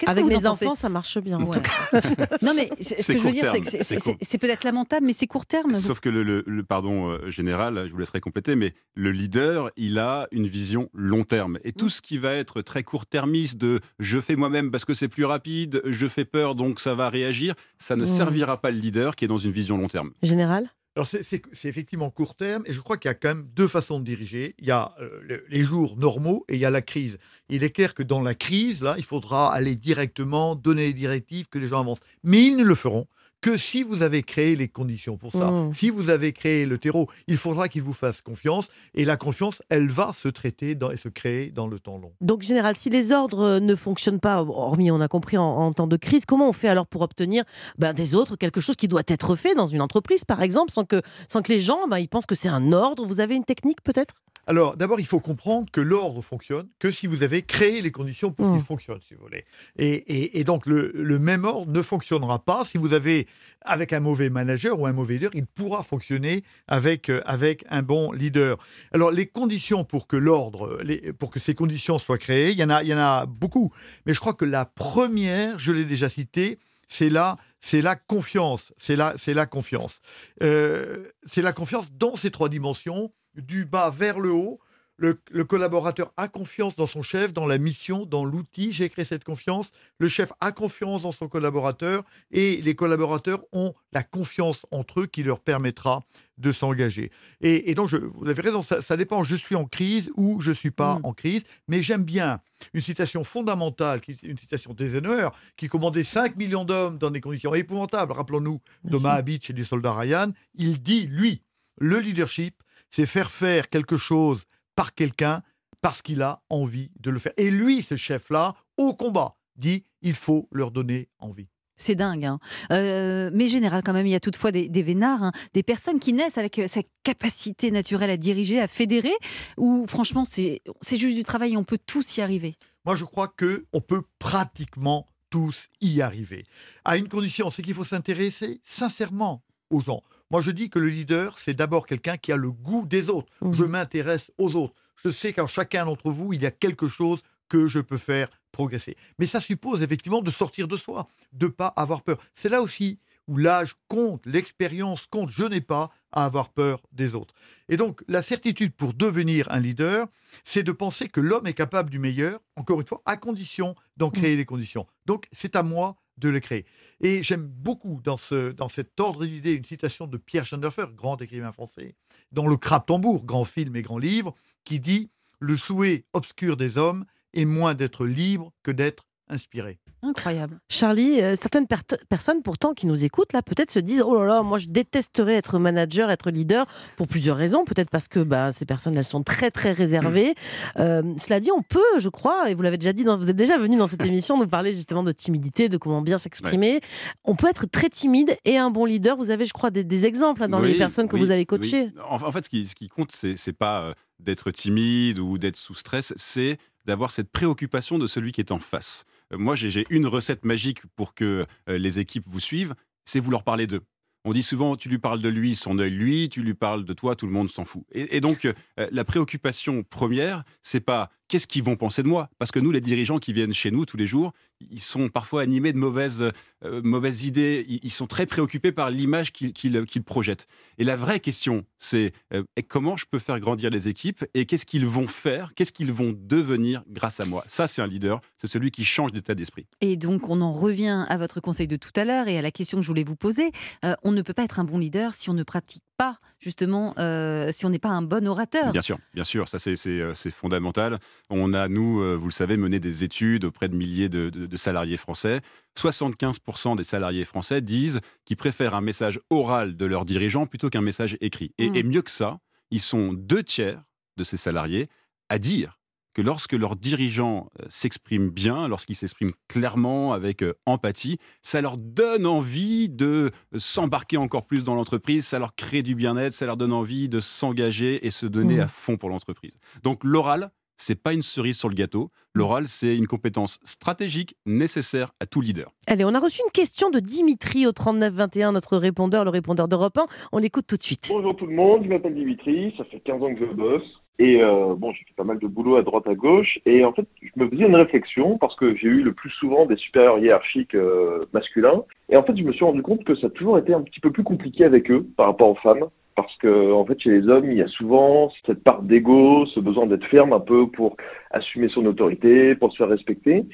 Avec 0.06 0.24
vous 0.24 0.30
en 0.30 0.34
mes 0.36 0.42
pensez 0.42 0.66
enfants, 0.66 0.74
ça 0.74 0.88
marche 0.88 1.18
bien. 1.18 1.38
en 1.40 1.44
Ouais. 1.44 1.56
tout 1.56 1.62
cas. 1.62 2.00
Non, 2.42 2.52
mais 2.54 2.68
c'est- 2.80 3.00
ce 3.02 3.12
que 3.12 3.18
je 3.18 3.22
veux 3.24 3.32
dire, 3.32 3.50
c'est 3.64 3.82
c'est- 4.22 4.38
peut-être 4.38 4.64
lamentable, 4.64 5.06
mais 5.06 5.12
c'est 5.12 5.26
court 5.26 5.46
terme. 5.46 5.70
Vous- 5.72 5.78
Sauf 5.80 6.00
que 6.00 6.08
le, 6.08 6.22
le- 6.22 6.44
le- 6.46 6.62
pardon 6.62 7.10
euh, 7.10 7.30
général, 7.30 7.84
je 7.86 7.92
vous 7.92 7.98
laisserai 7.98 8.20
compléter, 8.20 8.54
mais 8.56 8.72
le 8.94 9.10
leader, 9.12 9.70
il 9.76 9.98
a 9.98 10.26
une 10.32 10.46
vision 10.46 10.88
long 10.92 11.24
terme. 11.24 11.58
Et 11.64 11.72
tout 11.72 11.88
ce 11.88 12.02
qui 12.02 12.18
va 12.18 12.32
être 12.34 12.60
très 12.62 12.82
court-termiste 12.82 13.56
de 13.58 13.80
je 13.98 14.20
fais 14.20 14.36
moi-même 14.36 14.70
parce 14.70 14.84
que 14.84 14.94
c'est 14.94 15.08
plus 15.08 15.24
rapide, 15.24 15.80
je 15.86 16.06
fais 16.06 16.24
peur 16.24 16.54
donc 16.54 16.80
ça 16.80 16.94
va 16.94 17.08
réagir, 17.08 17.54
ça 17.78 17.96
ne 17.96 18.02
Mm. 18.02 18.06
servira 18.06 18.60
pas 18.60 18.70
le 18.70 18.78
leader 18.78 19.16
qui 19.16 19.24
est 19.24 19.28
dans 19.28 19.38
une 19.38 19.52
vision 19.52 19.76
long 19.78 19.88
terme. 19.88 20.10
Général? 20.22 20.68
Alors, 20.94 21.06
c'est- 21.06 21.64
effectivement 21.64 22.10
court 22.10 22.34
terme, 22.34 22.64
et 22.66 22.72
je 22.74 22.80
crois 22.80 22.98
qu'il 22.98 23.08
y 23.08 23.12
a 23.12 23.14
quand 23.14 23.28
même 23.28 23.48
deux 23.54 23.66
façons 23.68 23.98
de 23.98 24.04
diriger. 24.04 24.54
Il 24.58 24.66
y 24.66 24.70
a 24.70 24.94
euh, 25.00 25.20
le- 25.22 25.44
les 25.48 25.62
jours 25.62 25.96
normaux 25.96 26.44
et 26.48 26.54
il 26.56 26.60
y 26.60 26.66
a 26.66 26.70
la 26.70 26.82
crise. 26.82 27.16
Il 27.48 27.64
est 27.64 27.70
clair 27.70 27.94
que 27.94 28.02
dans 28.02 28.20
la 28.20 28.34
crise, 28.34 28.82
là, 28.82 28.94
il 28.98 29.04
faudra 29.04 29.52
aller 29.54 29.74
directement 29.74 30.54
donner 30.54 30.88
les 30.88 30.92
directives, 30.92 31.48
que 31.48 31.58
les 31.58 31.66
gens 31.66 31.80
avancent. 31.80 32.00
Mais 32.24 32.42
ils 32.44 32.56
ne 32.56 32.64
le 32.64 32.74
feront 32.74 33.06
que 33.42 33.58
si 33.58 33.82
vous 33.82 34.02
avez 34.02 34.22
créé 34.22 34.56
les 34.56 34.68
conditions 34.68 35.18
pour 35.18 35.32
ça, 35.32 35.50
Mmh. 35.50 35.74
si 35.74 35.90
vous 35.90 36.08
avez 36.08 36.32
créé 36.32 36.64
le 36.64 36.78
terreau, 36.78 37.08
il 37.26 37.36
faudra 37.36 37.68
qu'il 37.68 37.82
vous 37.82 37.92
fasse 37.92 38.22
confiance. 38.22 38.68
Et 38.94 39.04
la 39.04 39.16
confiance, 39.18 39.62
elle 39.68 39.88
va 39.88 40.12
se 40.14 40.28
traiter 40.28 40.74
dans- 40.74 40.90
et 40.90 40.96
se 40.96 41.08
créer 41.10 41.50
dans 41.50 41.66
le 41.66 41.78
temps 41.78 41.98
long. 41.98 42.12
Donc, 42.20 42.42
général, 42.42 42.76
si 42.76 42.88
les 42.88 43.12
ordres 43.12 43.58
ne 43.58 43.74
fonctionnent 43.74 44.20
pas, 44.20 44.42
hormis, 44.42 44.90
on 44.90 45.00
a 45.00 45.08
compris, 45.08 45.36
en, 45.36 45.44
en 45.44 45.72
temps 45.72 45.88
de 45.88 45.96
crise, 45.96 46.24
comment 46.24 46.48
on 46.48 46.52
fait 46.54 46.68
alors 46.68 46.86
pour 46.86 47.02
obtenir 47.02 47.42
ben, 47.78 47.92
des 47.92 48.14
autres 48.14 48.36
quelque 48.36 48.60
chose 48.60 48.76
qui 48.76 48.86
doit 48.88 49.02
être 49.08 49.34
fait 49.36 49.54
dans 49.56 49.66
une 49.66 49.82
entreprise, 49.82 50.24
par 50.24 50.40
exemple, 50.40 50.70
sans 50.70 50.84
que, 50.84 51.02
sans 51.28 51.42
que 51.42 51.52
les 51.52 51.60
gens 51.60 51.88
ben, 51.88 51.98
ils 51.98 52.08
pensent 52.08 52.26
que 52.26 52.36
c'est 52.36 52.48
un 52.48 52.72
ordre? 52.72 53.04
Vous 53.04 53.18
avez 53.18 53.34
une 53.34 53.44
technique 53.44 53.82
peut-être? 53.82 54.14
Alors, 54.48 54.76
d'abord, 54.76 54.98
il 54.98 55.06
faut 55.06 55.20
comprendre 55.20 55.70
que 55.70 55.80
l'ordre 55.80 56.20
fonctionne 56.20 56.68
que 56.80 56.90
si 56.90 57.06
vous 57.06 57.22
avez 57.22 57.42
créé 57.42 57.80
les 57.80 57.92
conditions 57.92 58.32
pour 58.32 58.46
Mm. 58.48 58.56
qu'il 58.56 58.66
fonctionne, 58.66 58.98
si 59.06 59.14
vous 59.14 59.22
voulez. 59.22 59.44
Et, 59.78 59.92
et- 59.94 60.40
et 60.40 60.44
donc, 60.44 60.66
le, 60.66 60.90
le 60.94 61.18
même 61.20 61.44
ordre 61.44 61.70
ne 61.70 61.80
fonctionnera 61.80 62.44
pas 62.44 62.64
si 62.64 62.76
vous 62.76 62.92
avez, 62.92 63.28
avec 63.60 63.92
un 63.92 64.00
mauvais 64.00 64.30
manager 64.30 64.80
ou 64.80 64.86
un 64.86 64.92
mauvais 64.92 65.14
leader, 65.14 65.30
il 65.34 65.46
pourra 65.46 65.84
fonctionner 65.84 66.42
avec, 66.66 67.08
euh, 67.08 67.22
avec 67.24 67.64
un 67.70 67.82
bon 67.82 68.10
leader. 68.10 68.58
Alors, 68.92 69.12
les 69.12 69.26
conditions 69.26 69.84
pour 69.84 70.08
que 70.08 70.16
l'ordre, 70.16 70.82
pour 71.20 71.30
que 71.30 71.38
ces 71.38 71.54
conditions 71.54 72.00
soient 72.00 72.18
créées, 72.18 72.50
il 72.50 72.58
y 72.58 72.64
en 72.64 72.70
a, 72.70 72.82
il 72.82 72.88
y 72.88 72.94
en 72.94 72.98
a 72.98 73.26
beaucoup. 73.26 73.72
Mais 74.06 74.12
je 74.12 74.18
crois 74.18 74.34
que 74.34 74.44
la 74.44 74.64
première, 74.64 75.56
je 75.60 75.70
l'ai 75.70 75.84
déjà 75.84 76.08
citée, 76.08 76.58
c'est 76.88 77.10
la, 77.10 77.36
c'est 77.60 77.80
la 77.80 77.94
confiance. 77.94 78.72
C'est 78.76 78.96
la, 78.96 79.14
c'est 79.18 79.34
la 79.34 79.46
confiance. 79.46 80.00
Euh, 80.42 81.06
c'est 81.26 81.42
la 81.42 81.52
confiance 81.52 81.92
dans 81.92 82.16
ces 82.16 82.32
trois 82.32 82.48
dimensions, 82.48 83.12
du 83.36 83.64
bas 83.64 83.90
vers 83.90 84.18
le 84.20 84.30
haut. 84.30 84.58
Le, 84.98 85.18
le 85.32 85.44
collaborateur 85.44 86.12
a 86.16 86.28
confiance 86.28 86.76
dans 86.76 86.86
son 86.86 87.02
chef, 87.02 87.32
dans 87.32 87.46
la 87.46 87.58
mission, 87.58 88.06
dans 88.06 88.24
l'outil. 88.24 88.72
J'ai 88.72 88.88
créé 88.88 89.04
cette 89.04 89.24
confiance. 89.24 89.72
Le 89.98 90.06
chef 90.06 90.32
a 90.40 90.52
confiance 90.52 91.02
dans 91.02 91.10
son 91.10 91.26
collaborateur 91.28 92.04
et 92.30 92.60
les 92.62 92.76
collaborateurs 92.76 93.40
ont 93.52 93.74
la 93.92 94.04
confiance 94.04 94.64
entre 94.70 95.00
eux 95.00 95.06
qui 95.06 95.24
leur 95.24 95.40
permettra 95.40 96.04
de 96.38 96.52
s'engager. 96.52 97.10
Et, 97.40 97.70
et 97.70 97.74
donc, 97.74 97.88
je- 97.88 97.96
vous 97.96 98.28
avez 98.28 98.42
raison, 98.42 98.62
ça, 98.62 98.80
ça 98.80 98.96
dépend. 98.96 99.24
Je 99.24 99.34
suis 99.34 99.56
en 99.56 99.64
crise 99.64 100.08
ou 100.16 100.40
je 100.40 100.52
suis 100.52 100.70
pas 100.70 100.96
Mm. 100.98 101.06
en 101.06 101.12
crise, 101.14 101.42
mais 101.66 101.82
j'aime 101.82 102.04
bien 102.04 102.40
une 102.72 102.80
citation 102.82 103.24
fondamentale, 103.24 104.02
une 104.22 104.38
citation 104.38 104.72
d'Eisenhower, 104.72 105.30
qui 105.56 105.68
commandait 105.68 106.04
5 106.04 106.36
millions 106.36 106.64
d'hommes 106.64 106.98
dans 106.98 107.10
des 107.10 107.20
conditions 107.22 107.54
épouvantables. 107.54 108.12
Rappelons-nous 108.12 108.60
d'Omaha 108.84 109.22
Beach 109.22 109.50
et 109.50 109.52
du 109.52 109.64
soldat 109.64 109.94
Ryan. 109.94 110.32
Il 110.54 110.80
dit, 110.80 111.06
lui, 111.08 111.42
le 111.78 111.98
leadership, 111.98 112.61
c'est 112.92 113.06
faire 113.06 113.30
faire 113.30 113.68
quelque 113.68 113.96
chose 113.96 114.42
par 114.76 114.94
quelqu'un 114.94 115.42
parce 115.80 116.02
qu'il 116.02 116.22
a 116.22 116.42
envie 116.48 116.90
de 117.00 117.10
le 117.10 117.18
faire. 117.18 117.32
Et 117.36 117.50
lui, 117.50 117.82
ce 117.82 117.96
chef-là, 117.96 118.54
au 118.76 118.94
combat, 118.94 119.36
dit, 119.56 119.84
il 120.02 120.14
faut 120.14 120.48
leur 120.52 120.70
donner 120.70 121.08
envie. 121.18 121.48
C'est 121.76 121.96
dingue. 121.96 122.24
hein. 122.24 122.38
Euh, 122.70 123.30
mais 123.32 123.48
général, 123.48 123.82
quand 123.82 123.92
même, 123.92 124.06
il 124.06 124.12
y 124.12 124.14
a 124.14 124.20
toutefois 124.20 124.52
des, 124.52 124.68
des 124.68 124.82
vénards, 124.82 125.24
hein, 125.24 125.32
des 125.54 125.64
personnes 125.64 125.98
qui 125.98 126.12
naissent 126.12 126.38
avec 126.38 126.58
euh, 126.60 126.66
cette 126.68 126.88
capacité 127.02 127.72
naturelle 127.72 128.10
à 128.10 128.16
diriger, 128.16 128.60
à 128.60 128.68
fédérer, 128.68 129.12
ou 129.56 129.86
franchement, 129.88 130.24
c'est 130.24 130.60
juste 130.92 131.16
du 131.16 131.24
travail 131.24 131.54
et 131.54 131.56
on 131.56 131.64
peut 131.64 131.80
tous 131.84 132.18
y 132.18 132.20
arriver. 132.20 132.54
Moi, 132.84 132.94
je 132.94 133.04
crois 133.04 133.26
que 133.26 133.66
on 133.72 133.80
peut 133.80 134.02
pratiquement 134.20 135.08
tous 135.30 135.68
y 135.80 136.02
arriver. 136.02 136.44
À 136.84 136.96
une 136.96 137.08
condition, 137.08 137.50
c'est 137.50 137.62
qu'il 137.62 137.74
faut 137.74 137.84
s'intéresser 137.84 138.60
sincèrement 138.62 139.42
aux 139.70 139.80
gens. 139.80 140.02
Moi, 140.32 140.40
je 140.40 140.50
dis 140.50 140.70
que 140.70 140.78
le 140.78 140.88
leader, 140.88 141.38
c'est 141.38 141.52
d'abord 141.52 141.86
quelqu'un 141.86 142.16
qui 142.16 142.32
a 142.32 142.36
le 142.36 142.50
goût 142.50 142.86
des 142.86 143.10
autres. 143.10 143.30
Mhm. 143.42 143.52
Je 143.52 143.64
m'intéresse 143.64 144.32
aux 144.38 144.54
autres. 144.54 144.74
Je 145.04 145.10
sais 145.10 145.34
qu'en 145.34 145.46
chacun 145.46 145.84
d'entre 145.84 146.10
vous, 146.10 146.32
il 146.32 146.40
y 146.40 146.46
a 146.46 146.50
quelque 146.50 146.88
chose 146.88 147.20
que 147.50 147.68
je 147.68 147.80
peux 147.80 147.98
faire 147.98 148.30
progresser. 148.50 148.96
Mais 149.18 149.26
ça 149.26 149.40
suppose 149.40 149.82
effectivement 149.82 150.22
de 150.22 150.30
sortir 150.30 150.68
de 150.68 150.78
soi, 150.78 151.06
de 151.34 151.48
pas 151.48 151.66
avoir 151.76 152.00
peur. 152.00 152.18
C'est 152.34 152.48
là 152.48 152.62
aussi 152.62 152.98
où 153.28 153.36
l'âge 153.36 153.76
compte, 153.88 154.24
l'expérience 154.24 155.06
compte. 155.10 155.30
Je 155.30 155.44
n'ai 155.44 155.60
pas 155.60 155.90
à 156.12 156.24
avoir 156.24 156.48
peur 156.48 156.80
des 156.92 157.14
autres. 157.14 157.34
Et 157.68 157.76
donc, 157.76 158.02
la 158.08 158.22
certitude 158.22 158.72
pour 158.72 158.94
devenir 158.94 159.52
un 159.52 159.60
leader, 159.60 160.08
c'est 160.44 160.62
de 160.62 160.72
penser 160.72 161.08
que 161.08 161.20
l'homme 161.20 161.46
est 161.46 161.52
capable 161.52 161.90
du 161.90 161.98
meilleur, 161.98 162.40
encore 162.56 162.80
une 162.80 162.86
fois, 162.86 163.02
à 163.04 163.18
condition 163.18 163.74
d'en 163.98 164.10
créer 164.10 164.36
les 164.36 164.46
conditions. 164.46 164.86
Donc, 165.04 165.28
c'est 165.32 165.56
à 165.56 165.62
moi 165.62 165.96
de 166.16 166.28
les 166.28 166.40
créer. 166.40 166.64
Et 167.04 167.22
j'aime 167.24 167.46
beaucoup 167.46 168.00
dans, 168.02 168.16
ce, 168.16 168.52
dans 168.52 168.68
cet 168.68 168.98
ordre 169.00 169.26
d'idées 169.26 169.54
une 169.54 169.64
citation 169.64 170.06
de 170.06 170.16
Pierre 170.16 170.46
Schanderfer, 170.46 170.86
grand 170.94 171.20
écrivain 171.20 171.50
français, 171.50 171.96
dans 172.30 172.46
Le 172.46 172.56
Crabe 172.56 172.86
Tambour, 172.86 173.24
grand 173.24 173.44
film 173.44 173.74
et 173.74 173.82
grand 173.82 173.98
livre, 173.98 174.34
qui 174.64 174.78
dit 174.78 175.10
Le 175.40 175.56
souhait 175.56 176.04
obscur 176.12 176.56
des 176.56 176.78
hommes 176.78 177.04
est 177.34 177.44
moins 177.44 177.74
d'être 177.74 178.06
libre 178.06 178.52
que 178.62 178.70
d'être 178.70 179.08
inspiré. 179.28 179.80
Incroyable. 180.04 180.58
Charlie, 180.68 181.20
euh, 181.20 181.36
certaines 181.40 181.66
per- 181.68 181.76
personnes 182.08 182.42
pourtant 182.42 182.72
qui 182.74 182.86
nous 182.88 183.04
écoutent 183.04 183.32
là 183.32 183.40
peut-être 183.40 183.70
se 183.70 183.78
disent 183.78 184.02
oh 184.04 184.16
là 184.18 184.24
là 184.26 184.42
moi 184.42 184.58
je 184.58 184.66
détesterais 184.66 185.34
être 185.34 185.58
manager, 185.60 186.10
être 186.10 186.30
leader 186.30 186.66
pour 186.96 187.06
plusieurs 187.06 187.36
raisons 187.36 187.64
peut-être 187.64 187.88
parce 187.88 188.08
que 188.08 188.18
bah, 188.20 188.50
ces 188.50 188.64
personnes 188.66 188.96
elles 188.96 189.04
sont 189.04 189.22
très 189.22 189.52
très 189.52 189.70
réservées. 189.72 190.34
Euh, 190.78 191.02
cela 191.18 191.38
dit 191.38 191.50
on 191.56 191.62
peut 191.62 191.80
je 191.98 192.08
crois 192.08 192.50
et 192.50 192.54
vous 192.54 192.62
l'avez 192.62 192.78
déjà 192.78 192.92
dit 192.92 193.04
dans- 193.04 193.16
vous 193.16 193.30
êtes 193.30 193.36
déjà 193.36 193.58
venu 193.58 193.76
dans 193.76 193.86
cette 193.86 194.02
émission 194.04 194.36
nous 194.38 194.48
parler 194.48 194.72
justement 194.72 195.04
de 195.04 195.12
timidité 195.12 195.68
de 195.68 195.76
comment 195.76 196.02
bien 196.02 196.18
s'exprimer. 196.18 196.80
On 197.24 197.36
peut 197.36 197.48
être 197.48 197.66
très 197.66 197.88
timide 197.88 198.36
et 198.44 198.58
un 198.58 198.70
bon 198.70 198.84
leader. 198.84 199.16
Vous 199.16 199.30
avez 199.30 199.44
je 199.46 199.52
crois 199.52 199.70
des, 199.70 199.84
des 199.84 200.04
exemples 200.04 200.42
hein, 200.42 200.48
dans 200.48 200.58
les 200.58 200.74
personnes 200.74 201.06
que 201.06 201.14
oui, 201.14 201.22
vous 201.22 201.30
avez 201.30 201.40
oui. 201.42 201.46
coachées. 201.46 201.90
En, 202.10 202.16
en 202.16 202.32
fait, 202.32 202.44
ce 202.44 202.50
qui, 202.50 202.66
ce 202.66 202.74
qui 202.74 202.88
compte, 202.88 203.12
c'est 203.12 203.36
c'est 203.36 203.52
pas 203.52 203.82
euh, 203.82 203.92
d'être 204.18 204.50
timide 204.50 205.20
ou 205.20 205.38
d'être 205.38 205.56
sous 205.56 205.74
stress, 205.74 206.12
c'est 206.16 206.58
d'avoir 206.86 207.12
cette 207.12 207.30
préoccupation 207.30 207.98
de 207.98 208.08
celui 208.08 208.32
qui 208.32 208.40
est 208.40 208.50
en 208.50 208.58
face. 208.58 209.04
Moi, 209.36 209.54
j'ai 209.54 209.86
une 209.90 210.06
recette 210.06 210.44
magique 210.44 210.80
pour 210.96 211.14
que 211.14 211.46
euh, 211.68 211.78
les 211.78 211.98
équipes 211.98 212.24
vous 212.26 212.40
suivent, 212.40 212.74
c'est 213.04 213.20
vous 213.20 213.30
leur 213.30 213.44
parler 213.44 213.66
d'eux. 213.66 213.82
On 214.24 214.32
dit 214.32 214.42
souvent, 214.42 214.76
tu 214.76 214.88
lui 214.88 214.98
parles 214.98 215.20
de 215.20 215.28
lui, 215.28 215.56
son 215.56 215.78
œil 215.78 215.90
lui, 215.90 216.28
tu 216.28 216.42
lui 216.42 216.54
parles 216.54 216.84
de 216.84 216.92
toi, 216.92 217.16
tout 217.16 217.26
le 217.26 217.32
monde 217.32 217.50
s'en 217.50 217.64
fout. 217.64 217.82
Et, 217.90 218.16
et 218.16 218.20
donc, 218.20 218.44
euh, 218.44 218.52
la 218.92 219.04
préoccupation 219.04 219.82
première, 219.82 220.44
c'est 220.62 220.80
pas 220.80 221.10
qu'est-ce 221.32 221.46
qu'ils 221.46 221.62
vont 221.62 221.76
penser 221.76 222.02
de 222.02 222.08
moi? 222.08 222.28
Parce 222.38 222.50
que 222.50 222.58
nous, 222.58 222.70
les 222.72 222.82
dirigeants 222.82 223.18
qui 223.18 223.32
viennent 223.32 223.54
chez 223.54 223.70
nous 223.70 223.86
tous 223.86 223.96
les 223.96 224.06
jours, 224.06 224.34
ils 224.70 224.82
sont 224.82 225.08
parfois 225.08 225.40
animés 225.40 225.72
de 225.72 225.78
mauvaises, 225.78 226.30
euh, 226.62 227.10
idées. 227.22 227.64
Ils, 227.82 227.90
sont 227.90 228.06
très 228.06 228.26
préoccupés 228.26 228.70
par 228.70 228.90
l'image 228.90 229.32
qu'ils 229.32 229.54
qu'ils 229.54 230.02
projettent. 230.04 230.46
Et 230.76 230.84
la 230.84 230.94
vraie 230.94 231.20
question, 231.20 231.64
c'est 231.78 232.12
euh, 232.34 232.42
comment 232.68 232.98
je 232.98 233.06
peux 233.10 233.18
faire 233.18 233.40
grandir 233.40 233.70
les 233.70 233.88
équipes 233.88 234.26
et 234.34 234.44
qu'est-ce 234.44 234.66
qu'ils 234.66 234.86
vont 234.86 235.06
faire, 235.06 235.54
qu'est-ce 235.54 235.72
qu'ils 235.72 235.90
vont 235.90 236.14
devenir 236.14 236.84
grâce 236.90 237.18
à 237.18 237.24
moi? 237.24 237.44
Ça, 237.46 237.66
c'est 237.66 237.80
un 237.80 237.86
leader, 237.86 238.20
c'est 238.36 238.46
celui 238.46 238.70
qui 238.70 238.84
change 238.84 239.10
d'état 239.10 239.34
d'esprit. 239.34 239.66
Et 239.80 239.96
donc, 239.96 240.28
on 240.28 240.42
en 240.42 240.52
revient 240.52 241.06
à 241.08 241.16
votre 241.16 241.40
conseil 241.40 241.66
de 241.66 241.76
tout 241.76 241.92
à 241.96 242.04
l'heure 242.04 242.28
et 242.28 242.36
à 242.36 242.42
la 242.42 242.50
question 242.50 242.76
que 242.76 242.82
je 242.82 242.88
voulais 242.88 243.04
vous 243.04 243.16
poser. 243.16 243.52
Euh, 243.86 243.94
on 244.02 244.12
ne 244.12 244.20
peut 244.20 244.34
pas 244.34 244.44
être 244.44 244.60
un 244.60 244.64
bon 244.64 244.78
leader 244.78 245.14
si 245.14 245.30
on 245.30 245.34
ne 245.34 245.44
pratique 245.44 245.82
pas, 246.02 246.18
justement, 246.40 246.94
euh, 246.98 247.50
si 247.52 247.64
on 247.66 247.70
n'est 247.70 247.78
pas 247.78 247.90
un 247.90 248.02
bon 248.02 248.26
orateur. 248.26 248.72
Bien 248.72 248.82
sûr, 248.82 248.98
bien 249.14 249.24
sûr, 249.24 249.48
ça 249.48 249.58
c'est- 249.58 249.76
euh, 249.88 250.14
fondamental. 250.30 250.98
On 251.30 251.54
a, 251.54 251.68
nous, 251.68 252.00
euh, 252.00 252.14
vous 252.16 252.26
le 252.26 252.32
savez, 252.32 252.56
mené 252.56 252.80
des 252.80 253.04
études 253.04 253.44
auprès 253.44 253.68
de 253.68 253.76
milliers 253.76 254.08
de, 254.08 254.28
de- 254.30 254.46
de 254.46 254.56
salariés 254.56 254.96
français. 254.96 255.40
75% 255.76 256.76
des 256.76 256.84
salariés 256.84 257.24
français 257.24 257.60
disent 257.60 258.00
qu'ils 258.24 258.36
préfèrent 258.36 258.74
un 258.74 258.80
message 258.80 259.20
oral 259.30 259.76
de 259.76 259.86
leurs 259.86 260.04
dirigeants 260.04 260.46
plutôt 260.46 260.70
qu'un 260.70 260.80
message 260.80 261.16
écrit. 261.20 261.52
Et, 261.58 261.70
Mm. 261.70 261.76
et 261.76 261.82
mieux 261.82 262.02
que 262.02 262.10
ça, 262.10 262.38
ils 262.70 262.80
sont 262.80 263.12
deux 263.12 263.42
tiers 263.42 263.82
de 264.16 264.24
ces 264.24 264.36
salariés 264.36 264.88
à 265.28 265.38
dire 265.38 265.78
que 266.14 266.22
lorsque 266.22 266.52
leurs 266.52 266.76
dirigeants 266.76 267.48
euh, 267.60 267.64
s'expriment 267.68 268.30
bien, 268.30 268.68
lorsqu'ils 268.68 268.96
s'expriment 268.96 269.32
clairement, 269.48 270.12
avec 270.12 270.42
euh, 270.42 270.54
empathie, 270.66 271.18
ça 271.42 271.60
leur 271.60 271.76
donne 271.78 272.26
envie 272.26 272.88
de 272.88 273.30
euh, 273.54 273.58
s'embarquer 273.58 274.16
encore 274.16 274.46
plus 274.46 274.62
dans 274.64 274.74
l'entreprise, 274.74 275.26
ça 275.26 275.38
leur 275.38 275.54
crée 275.54 275.82
du 275.82 275.94
bien-être, 275.94 276.32
ça 276.32 276.46
leur 276.46 276.56
donne 276.56 276.72
envie 276.72 277.08
de 277.08 277.20
s'engager 277.20 278.06
et 278.06 278.10
se 278.10 278.26
donner 278.26 278.56
Mm. 278.56 278.60
à 278.60 278.68
fond 278.68 278.96
pour 278.96 279.08
l'entreprise. 279.08 279.56
Donc 279.82 280.04
l'oral, 280.04 280.50
c'est 280.76 281.00
pas 281.00 281.12
une 281.12 281.22
cerise 281.22 281.56
sur 281.56 281.68
le 281.68 281.74
gâteau. 281.74 282.10
L'oral, 282.34 282.66
c'est 282.66 282.96
une 282.96 283.06
compétence 283.06 283.60
stratégique 283.62 284.34
nécessaire 284.46 285.10
à 285.20 285.26
tout 285.26 285.40
leader. 285.40 285.70
Allez, 285.86 286.04
on 286.04 286.12
a 286.14 286.18
reçu 286.18 286.40
une 286.44 286.50
question 286.50 286.90
de 286.90 286.98
Dimitri 286.98 287.66
au 287.66 287.72
3921, 287.72 288.52
notre 288.52 288.76
répondeur, 288.76 289.24
le 289.24 289.30
répondeur 289.30 289.68
d'Europe 289.68 289.96
1. 289.96 290.06
On 290.32 290.38
l'écoute 290.38 290.66
tout 290.66 290.76
de 290.76 290.82
suite. 290.82 291.08
Bonjour 291.12 291.36
tout 291.36 291.46
le 291.46 291.54
monde, 291.54 291.84
je 291.84 291.88
m'appelle 291.88 292.14
Dimitri, 292.14 292.74
ça 292.76 292.84
fait 292.86 293.00
15 293.00 293.22
ans 293.22 293.34
que 293.34 293.40
je 293.46 293.52
bosse. 293.54 294.01
Et 294.22 294.40
euh, 294.40 294.76
bon, 294.76 294.92
j'ai 294.92 295.04
fait 295.04 295.16
pas 295.16 295.24
mal 295.24 295.40
de 295.40 295.48
boulot 295.48 295.74
à 295.74 295.82
droite 295.82 296.06
à 296.06 296.14
gauche. 296.14 296.60
Et 296.64 296.84
en 296.84 296.92
fait, 296.92 297.08
je 297.20 297.42
me 297.42 297.50
faisais 297.50 297.64
une 297.64 297.74
réflexion 297.74 298.38
parce 298.38 298.54
que 298.54 298.76
j'ai 298.76 298.86
eu 298.86 299.02
le 299.02 299.12
plus 299.12 299.30
souvent 299.30 299.66
des 299.66 299.74
supérieurs 299.74 300.20
hiérarchiques 300.20 300.76
euh, 300.76 301.24
masculins. 301.32 301.82
Et 302.08 302.16
en 302.16 302.22
fait, 302.22 302.36
je 302.36 302.44
me 302.44 302.52
suis 302.52 302.64
rendu 302.64 302.82
compte 302.82 303.02
que 303.02 303.16
ça 303.16 303.26
a 303.26 303.30
toujours 303.30 303.58
été 303.58 303.74
un 303.74 303.82
petit 303.82 303.98
peu 303.98 304.12
plus 304.12 304.22
compliqué 304.22 304.64
avec 304.64 304.92
eux 304.92 305.04
par 305.16 305.26
rapport 305.26 305.48
aux 305.48 305.56
femmes. 305.56 305.86
Parce 306.14 306.36
que, 306.36 306.72
en 306.72 306.84
fait, 306.84 307.00
chez 307.00 307.10
les 307.10 307.28
hommes, 307.28 307.50
il 307.50 307.58
y 307.58 307.62
a 307.62 307.66
souvent 307.66 308.30
cette 308.46 308.62
part 308.62 308.82
d'ego, 308.82 309.44
ce 309.46 309.58
besoin 309.58 309.86
d'être 309.86 310.06
ferme 310.06 310.32
un 310.32 310.40
peu 310.40 310.68
pour 310.68 310.96
assumer 311.32 311.68
son 311.70 311.84
autorité, 311.86 312.54
pour 312.54 312.70
se 312.70 312.76
faire 312.76 312.90
respecter. 312.90 313.44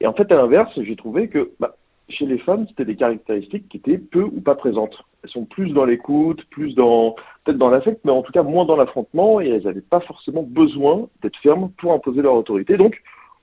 Et 0.00 0.06
en 0.06 0.12
fait, 0.12 0.30
à 0.30 0.36
l'inverse, 0.36 0.70
j'ai 0.80 0.94
trouvé 0.94 1.26
que 1.26 1.50
bah, 1.58 1.74
chez 2.08 2.26
les 2.26 2.38
femmes, 2.38 2.66
c'était 2.68 2.84
des 2.84 2.96
caractéristiques 2.96 3.68
qui 3.68 3.78
étaient 3.78 3.98
peu 3.98 4.22
ou 4.22 4.40
pas 4.40 4.54
présentes. 4.54 4.94
Elles 5.22 5.30
sont 5.30 5.44
plus 5.44 5.70
dans 5.70 5.84
l'écoute, 5.84 6.44
plus 6.50 6.74
dans 6.74 7.14
peut-être 7.44 7.58
dans 7.58 7.70
l'affect, 7.70 8.00
mais 8.04 8.12
en 8.12 8.22
tout 8.22 8.32
cas 8.32 8.42
moins 8.42 8.64
dans 8.64 8.76
l'affrontement, 8.76 9.40
et 9.40 9.48
elles 9.48 9.64
n'avaient 9.64 9.80
pas 9.80 10.00
forcément 10.00 10.42
besoin 10.42 11.08
d'être 11.22 11.38
fermes 11.38 11.70
pour 11.78 11.92
imposer 11.92 12.22
leur 12.22 12.34
autorité. 12.34 12.76
Donc, 12.76 13.00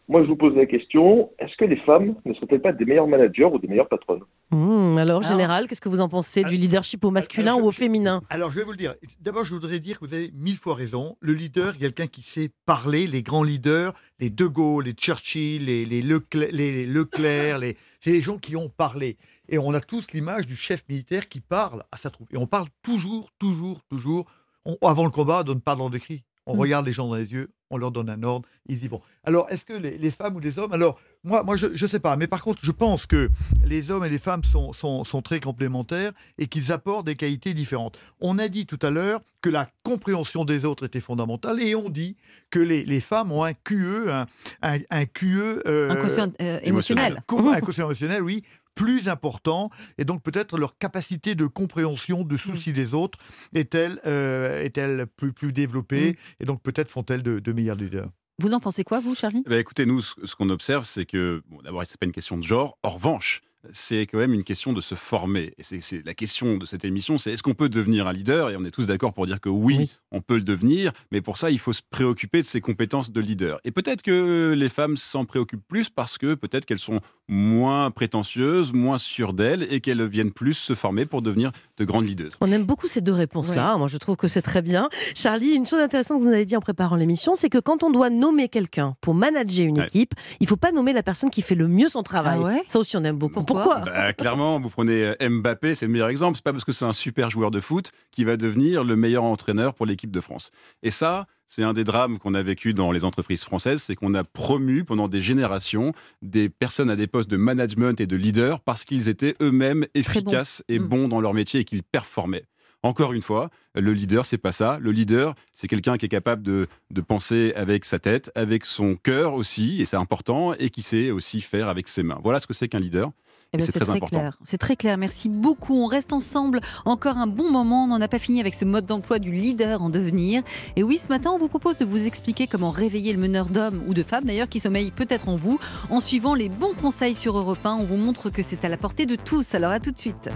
moi, 0.09 0.23
je 0.23 0.27
vous 0.27 0.35
pose 0.35 0.55
la 0.55 0.65
question 0.65 1.29
est-ce 1.39 1.55
que 1.55 1.65
les 1.65 1.77
femmes 1.77 2.15
ne 2.25 2.33
seraient-elles 2.33 2.61
pas 2.61 2.73
des 2.73 2.83
meilleurs 2.83 3.07
managers 3.07 3.45
ou 3.45 3.57
des 3.59 3.67
meilleures 3.67 3.87
patronnes? 3.87 4.23
Mmh, 4.51 4.97
alors, 4.97 5.21
général, 5.21 5.67
qu'est-ce 5.67 5.79
que 5.81 5.87
vous 5.89 6.01
en 6.01 6.09
pensez 6.09 6.43
du 6.43 6.55
leadership 6.57 7.05
au 7.05 7.11
masculin 7.11 7.55
je- 7.57 7.61
ou 7.61 7.67
au 7.67 7.71
féminin? 7.71 8.21
Alors, 8.29 8.51
je 8.51 8.57
vais 8.59 8.65
vous 8.65 8.71
le 8.71 8.77
dire. 8.77 8.95
D'abord, 9.21 9.45
je 9.45 9.53
voudrais 9.53 9.79
dire 9.79 9.99
que 9.99 10.05
vous 10.05 10.13
avez 10.13 10.31
mille 10.33 10.57
fois 10.57 10.73
raison. 10.75 11.15
Le 11.21 11.33
leader, 11.33 11.77
quelqu'un 11.77 12.07
qui 12.07 12.23
sait 12.23 12.49
parler, 12.65 13.05
les 13.07 13.21
grands 13.23 13.43
leaders, 13.43 13.93
les 14.19 14.29
De 14.31 14.45
Gaulle, 14.47 14.85
les 14.85 14.93
Churchill, 14.93 15.65
les, 15.65 15.85
les 15.85 16.01
Leclerc, 16.01 16.49
les 16.51 16.85
Leclerc, 16.85 17.59
les... 17.59 17.77
c'est 17.99 18.11
les 18.11 18.21
gens 18.21 18.37
qui 18.37 18.55
ont 18.55 18.69
parlé. 18.69 19.17
Et 19.47 19.57
on 19.59 19.73
a 19.73 19.79
tous 19.79 20.11
l'image 20.13 20.45
du 20.47 20.55
chef 20.55 20.83
militaire 20.89 21.29
qui 21.29 21.39
parle 21.39 21.83
à 21.91 21.97
sa 21.97 22.09
troupe. 22.09 22.33
Et 22.33 22.37
on 22.37 22.47
parle 22.47 22.67
toujours, 22.83 23.29
toujours, 23.39 23.81
toujours. 23.89 24.25
On- 24.65 24.77
avant 24.81 25.03
le 25.05 25.11
combat, 25.11 25.41
on 25.41 25.43
donne 25.43 25.61
pas 25.61 25.75
d'ordre 25.75 25.95
écrit. 25.95 26.23
On 26.47 26.55
Mm. 26.55 26.59
regarde 26.59 26.85
les 26.87 26.91
gens 26.91 27.07
dans 27.07 27.15
les 27.15 27.31
yeux, 27.31 27.49
on 27.69 27.77
leur 27.77 27.91
donne 27.91 28.09
un 28.09 28.21
ordre, 28.23 28.47
ils 28.67 28.83
y 28.83 28.87
vont. 28.87 29.01
Alors, 29.23 29.47
est-ce 29.49 29.65
que 29.65 29.73
les, 29.73 29.97
les 29.97 30.11
femmes 30.11 30.35
ou 30.35 30.39
les 30.39 30.57
hommes 30.57 30.73
Alors, 30.73 30.99
moi, 31.23 31.43
moi 31.43 31.55
je 31.57 31.67
ne 31.67 31.87
sais 31.87 31.99
pas. 31.99 32.15
Mais 32.15 32.27
par 32.27 32.41
contre, 32.41 32.59
je 32.63 32.71
pense 32.71 33.05
que 33.05 33.29
les 33.65 33.91
hommes 33.91 34.03
et 34.05 34.09
les 34.09 34.17
femmes 34.17 34.43
sont, 34.43 34.73
sont, 34.73 35.03
sont 35.03 35.21
très 35.21 35.39
complémentaires 35.39 36.11
et 36.37 36.47
qu'ils 36.47 36.71
apportent 36.71 37.05
des 37.05 37.15
qualités 37.15 37.53
différentes. 37.53 37.99
On 38.21 38.39
a 38.39 38.47
dit 38.47 38.65
tout 38.65 38.79
à 38.81 38.89
l'heure 38.89 39.21
que 39.41 39.49
la 39.49 39.67
compréhension 39.83 40.45
des 40.45 40.65
autres 40.65 40.85
était 40.85 40.99
fondamentale 40.99 41.61
et 41.61 41.75
on 41.75 41.89
dit 41.89 42.17
que 42.49 42.59
les, 42.59 42.83
les 42.83 42.99
femmes 42.99 43.31
ont 43.31 43.43
un 43.43 43.53
QE, 43.53 44.09
un, 44.09 44.25
un, 44.61 44.79
un 44.89 45.05
QE... 45.05 45.61
euh, 45.65 45.89
Un 45.91 45.95
quotient 45.97 46.31
euh, 46.41 46.59
émotionnel. 46.63 47.21
un 47.27 47.59
quotient 47.61 47.85
émotionnel, 47.85 48.21
oui, 48.21 48.43
plus 48.79 49.09
important, 49.09 49.71
et 49.97 50.05
donc 50.05 50.23
peut-être 50.23 50.57
leur 50.57 50.77
capacité 50.77 51.35
de 51.35 51.47
compréhension, 51.47 52.23
de 52.23 52.37
souci 52.37 52.71
des 52.71 52.93
autres 52.93 53.19
est-elle 53.53 53.99
euh, 54.05 54.63
est-elle 54.63 55.05
plus, 55.05 55.33
plus 55.33 55.51
développée, 55.51 56.15
et 56.39 56.45
donc 56.45 56.61
peut-être 56.61 56.89
font-elles 56.89 57.21
de, 57.21 57.39
de 57.39 57.51
meilleurs 57.51 57.75
leaders? 57.75 58.09
Vous 58.41 58.53
en 58.53 58.61
pensez 58.61 58.85
quoi, 58.85 59.01
vous, 59.01 59.15
Charlie? 59.15 59.43
Eh 59.45 59.49
ben, 59.49 59.59
écoutez, 59.59 59.85
nous, 59.85 60.01
ce 60.01 60.13
ce 60.23 60.33
qu'on 60.33 60.49
observe, 60.49 60.85
c'est 60.85 61.05
que, 61.05 61.43
bon, 61.49 61.61
d'abord, 61.61 61.85
ce 61.85 61.91
n'est 61.91 61.97
pas 61.99 62.05
une 62.05 62.13
question 62.13 62.37
de 62.37 62.43
genre. 62.43 62.77
En 62.83 62.89
revanche, 62.89 63.41
c'est 63.73 64.01
quand 64.07 64.17
même 64.17 64.33
une 64.33 64.43
question 64.43 64.73
de 64.73 64.81
se 64.81 64.95
former. 64.95 65.53
Et 65.57 65.63
c'est 65.63 65.81
c'est 65.81 66.05
la 66.05 66.13
question 66.13 66.57
de 66.57 66.65
cette 66.65 66.85
émission, 66.85 67.17
c'est 67.17 67.31
est-ce 67.33 67.43
qu'on 67.43 67.53
peut 67.53 67.69
devenir 67.69 68.07
un 68.07 68.13
leader? 68.13 68.49
Et 68.49 68.55
on 68.57 68.63
est 68.65 68.71
tous 68.71 68.85
d'accord 68.87 69.13
pour 69.13 69.25
dire 69.25 69.39
que 69.41 69.49
oui, 69.49 69.75
Oui. 69.79 69.91
on 70.11 70.21
peut 70.21 70.35
le 70.35 70.43
devenir, 70.43 70.91
mais 71.11 71.21
pour 71.21 71.37
ça, 71.37 71.49
il 71.51 71.59
faut 71.59 71.73
se 71.73 71.81
préoccuper 71.89 72.41
de 72.41 72.47
ses 72.47 72.61
compétences 72.61 73.11
de 73.11 73.19
leader. 73.21 73.59
Et 73.65 73.71
peut-être 73.71 74.01
que 74.01 74.53
les 74.57 74.69
femmes 74.69 74.97
s'en 74.97 75.25
préoccupent 75.25 75.67
plus 75.67 75.89
parce 75.89 76.17
que 76.17 76.35
peut-être 76.35 76.65
qu'elles 76.65 76.79
sont 76.79 77.01
moins 77.27 77.91
prétentieuses, 77.91 78.73
moins 78.73 78.97
sûres 78.97 79.33
d'elles, 79.33 79.67
et 79.71 79.81
qu'elles 79.81 80.05
viennent 80.07 80.31
plus 80.31 80.53
se 80.55 80.73
former 80.73 81.05
pour 81.05 81.21
devenir 81.21 81.51
de 81.77 81.85
grandes 81.85 82.05
leaders. 82.07 82.31
On 82.41 82.51
aime 82.51 82.63
beaucoup 82.63 82.87
ces 82.87 83.01
deux 83.01 83.13
réponses-là. 83.13 83.77
Moi, 83.77 83.87
je 83.87 83.97
trouve 83.97 84.15
que 84.15 84.27
c'est 84.27 84.41
très 84.41 84.61
bien. 84.61 84.89
Charlie, 85.15 85.51
une 85.55 85.65
chose 85.65 85.79
intéressante 85.81 86.19
que 86.19 86.23
vous 86.23 86.29
avez 86.33 86.45
dit 86.45 86.55
en 86.55 86.59
préparant 86.61 86.95
l'émission, 86.95 87.35
c'est 87.35 87.49
que 87.49 87.59
quand 87.59 87.83
on 87.83 87.91
doit 87.91 88.09
nommer 88.09 88.49
quelqu'un 88.49 88.95
pour 89.01 89.13
manager 89.13 89.65
une 89.67 89.79
Ouais. 89.79 89.85
équipe, 89.85 90.13
il 90.39 90.47
faut 90.47 90.57
pas 90.57 90.71
nommer 90.71 90.91
la 90.93 91.03
personne 91.03 91.29
qui 91.29 91.41
fait 91.41 91.55
le 91.55 91.67
mieux 91.67 91.87
son 91.87 92.01
travail. 92.03 92.39
Ah 92.41 92.45
ouais? 92.45 92.63
Ça 92.67 92.79
aussi, 92.79 92.97
on 92.97 93.03
aime 93.03 93.17
beaucoup. 93.17 93.43
Pourquoi 93.43 93.58
Pourquoi 93.63 93.79
Bah, 93.81 94.13
clairement, 94.13 94.59
vous 94.59 94.69
prenez 94.69 95.13
euh, 95.21 95.29
Mbappé, 95.29 95.75
c'est 95.75 95.85
le 95.85 95.91
meilleur 95.91 96.09
exemple. 96.09 96.35
C'est 96.37 96.43
pas 96.43 96.51
parce 96.51 96.65
que 96.65 96.71
c'est 96.71 96.85
un 96.85 96.93
super 96.93 97.29
joueur 97.29 97.51
de 97.51 97.59
foot 97.59 97.91
qui 98.11 98.23
va 98.23 98.37
devenir 98.37 98.83
le 98.83 98.95
meilleur 98.95 99.23
entraîneur 99.23 99.73
pour 99.73 99.85
l'équipe 99.85 100.11
de 100.11 100.21
France. 100.21 100.51
Et 100.83 100.91
ça, 100.91 101.25
c'est 101.47 101.63
un 101.63 101.73
des 101.73 101.83
drames 101.83 102.19
qu'on 102.19 102.33
a 102.35 102.43
vécu 102.43 102.73
dans 102.73 102.91
les 102.91 103.03
entreprises 103.05 103.43
françaises, 103.43 103.81
c'est 103.81 103.95
qu'on 103.95 104.13
a 104.13 104.23
promu 104.23 104.83
pendant 104.83 105.07
des 105.07 105.21
générations 105.21 105.93
des 106.21 106.47
personnes 106.49 106.89
à 106.91 106.95
des 106.95 107.07
postes 107.07 107.29
de 107.29 107.37
management 107.37 107.99
et 107.99 108.05
de 108.07 108.15
leader 108.15 108.59
parce 108.61 108.85
qu'ils 108.85 109.09
étaient 109.09 109.35
eux-mêmes 109.41 109.85
efficaces 109.95 110.63
et 110.69 110.77
Mm. 110.79 110.83
bons 110.87 111.07
dans 111.07 111.21
leur 111.21 111.33
métier 111.33 111.61
et 111.61 111.63
qu'ils 111.63 111.83
performaient. 111.83 112.45
Encore 112.81 113.11
une 113.11 113.21
fois, 113.21 113.49
le 113.75 113.91
leader, 113.91 114.25
c'est 114.25 114.37
pas 114.37 114.53
ça. 114.53 114.77
Le 114.79 114.91
leader, 114.91 115.35
c'est 115.53 115.67
quelqu'un 115.67 115.97
qui 115.97 116.05
est 116.05 116.09
capable 116.09 116.43
de, 116.43 116.67
de 116.91 117.01
penser 117.01 117.51
avec 117.57 117.83
sa 117.83 117.99
tête, 117.99 118.31
avec 118.35 118.63
son 118.63 118.95
cœur 118.95 119.33
aussi, 119.33 119.81
et 119.81 119.85
c'est 119.85 119.97
important, 119.97 120.53
et 120.53 120.69
qui 120.69 120.81
sait 120.81 121.11
aussi 121.11 121.41
faire 121.41 121.67
avec 121.67 121.89
ses 121.89 122.03
mains. 122.03 122.19
Voilà 122.23 122.39
ce 122.39 122.47
que 122.47 122.53
c'est 122.53 122.69
qu'un 122.69 122.79
leader. 122.79 123.11
Eh 123.53 123.57
ben, 123.57 123.65
c'est 123.65 123.71
très 123.79 123.89
important. 123.89 124.19
clair. 124.19 124.37
C'est 124.43 124.57
très 124.59 124.75
clair. 124.75 124.97
Merci 124.97 125.27
beaucoup. 125.27 125.75
On 125.83 125.87
reste 125.87 126.13
ensemble 126.13 126.61
encore 126.85 127.17
un 127.17 127.25
bon 127.25 127.49
moment. 127.51 127.85
On 127.85 127.87
n'en 127.87 128.01
a 128.01 128.07
pas 128.07 128.19
fini 128.19 128.39
avec 128.39 128.53
ce 128.53 128.63
mode 128.63 128.85
d'emploi 128.85 129.17
du 129.17 129.31
leader 129.31 129.81
en 129.81 129.89
devenir. 129.89 130.43
Et 130.75 130.83
oui, 130.83 130.97
ce 130.97 131.07
matin, 131.07 131.31
on 131.31 131.39
vous 131.39 131.47
propose 131.47 131.77
de 131.77 131.85
vous 131.85 132.05
expliquer 132.05 132.45
comment 132.45 132.69
réveiller 132.69 133.11
le 133.11 133.19
meneur 133.19 133.49
d'hommes 133.49 133.83
ou 133.87 133.93
de 133.93 134.03
femmes 134.03 134.25
d'ailleurs 134.25 134.49
qui 134.49 134.59
sommeille 134.59 134.91
peut-être 134.91 135.29
en 135.29 135.35
vous 135.35 135.59
en 135.89 135.99
suivant 135.99 136.35
les 136.35 136.49
bons 136.49 136.73
conseils 136.79 137.15
sur 137.15 137.37
Europe 137.37 137.65
1. 137.65 137.73
On 137.73 137.85
vous 137.85 137.97
montre 137.97 138.29
que 138.29 138.43
c'est 138.43 138.63
à 138.65 138.69
la 138.69 138.77
portée 138.77 139.07
de 139.07 139.15
tous. 139.15 139.55
Alors 139.55 139.71
à 139.71 139.79
tout 139.79 139.91
de 139.91 139.97
suite. 139.97 140.29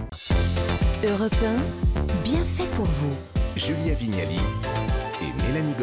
Europe 1.06 1.34
1, 1.44 2.22
bien 2.24 2.42
fait 2.44 2.68
pour 2.74 2.86
vous. 2.86 3.10
Julia 3.56 3.94
Vignali 3.94 4.40
Mélanie. 5.54 5.74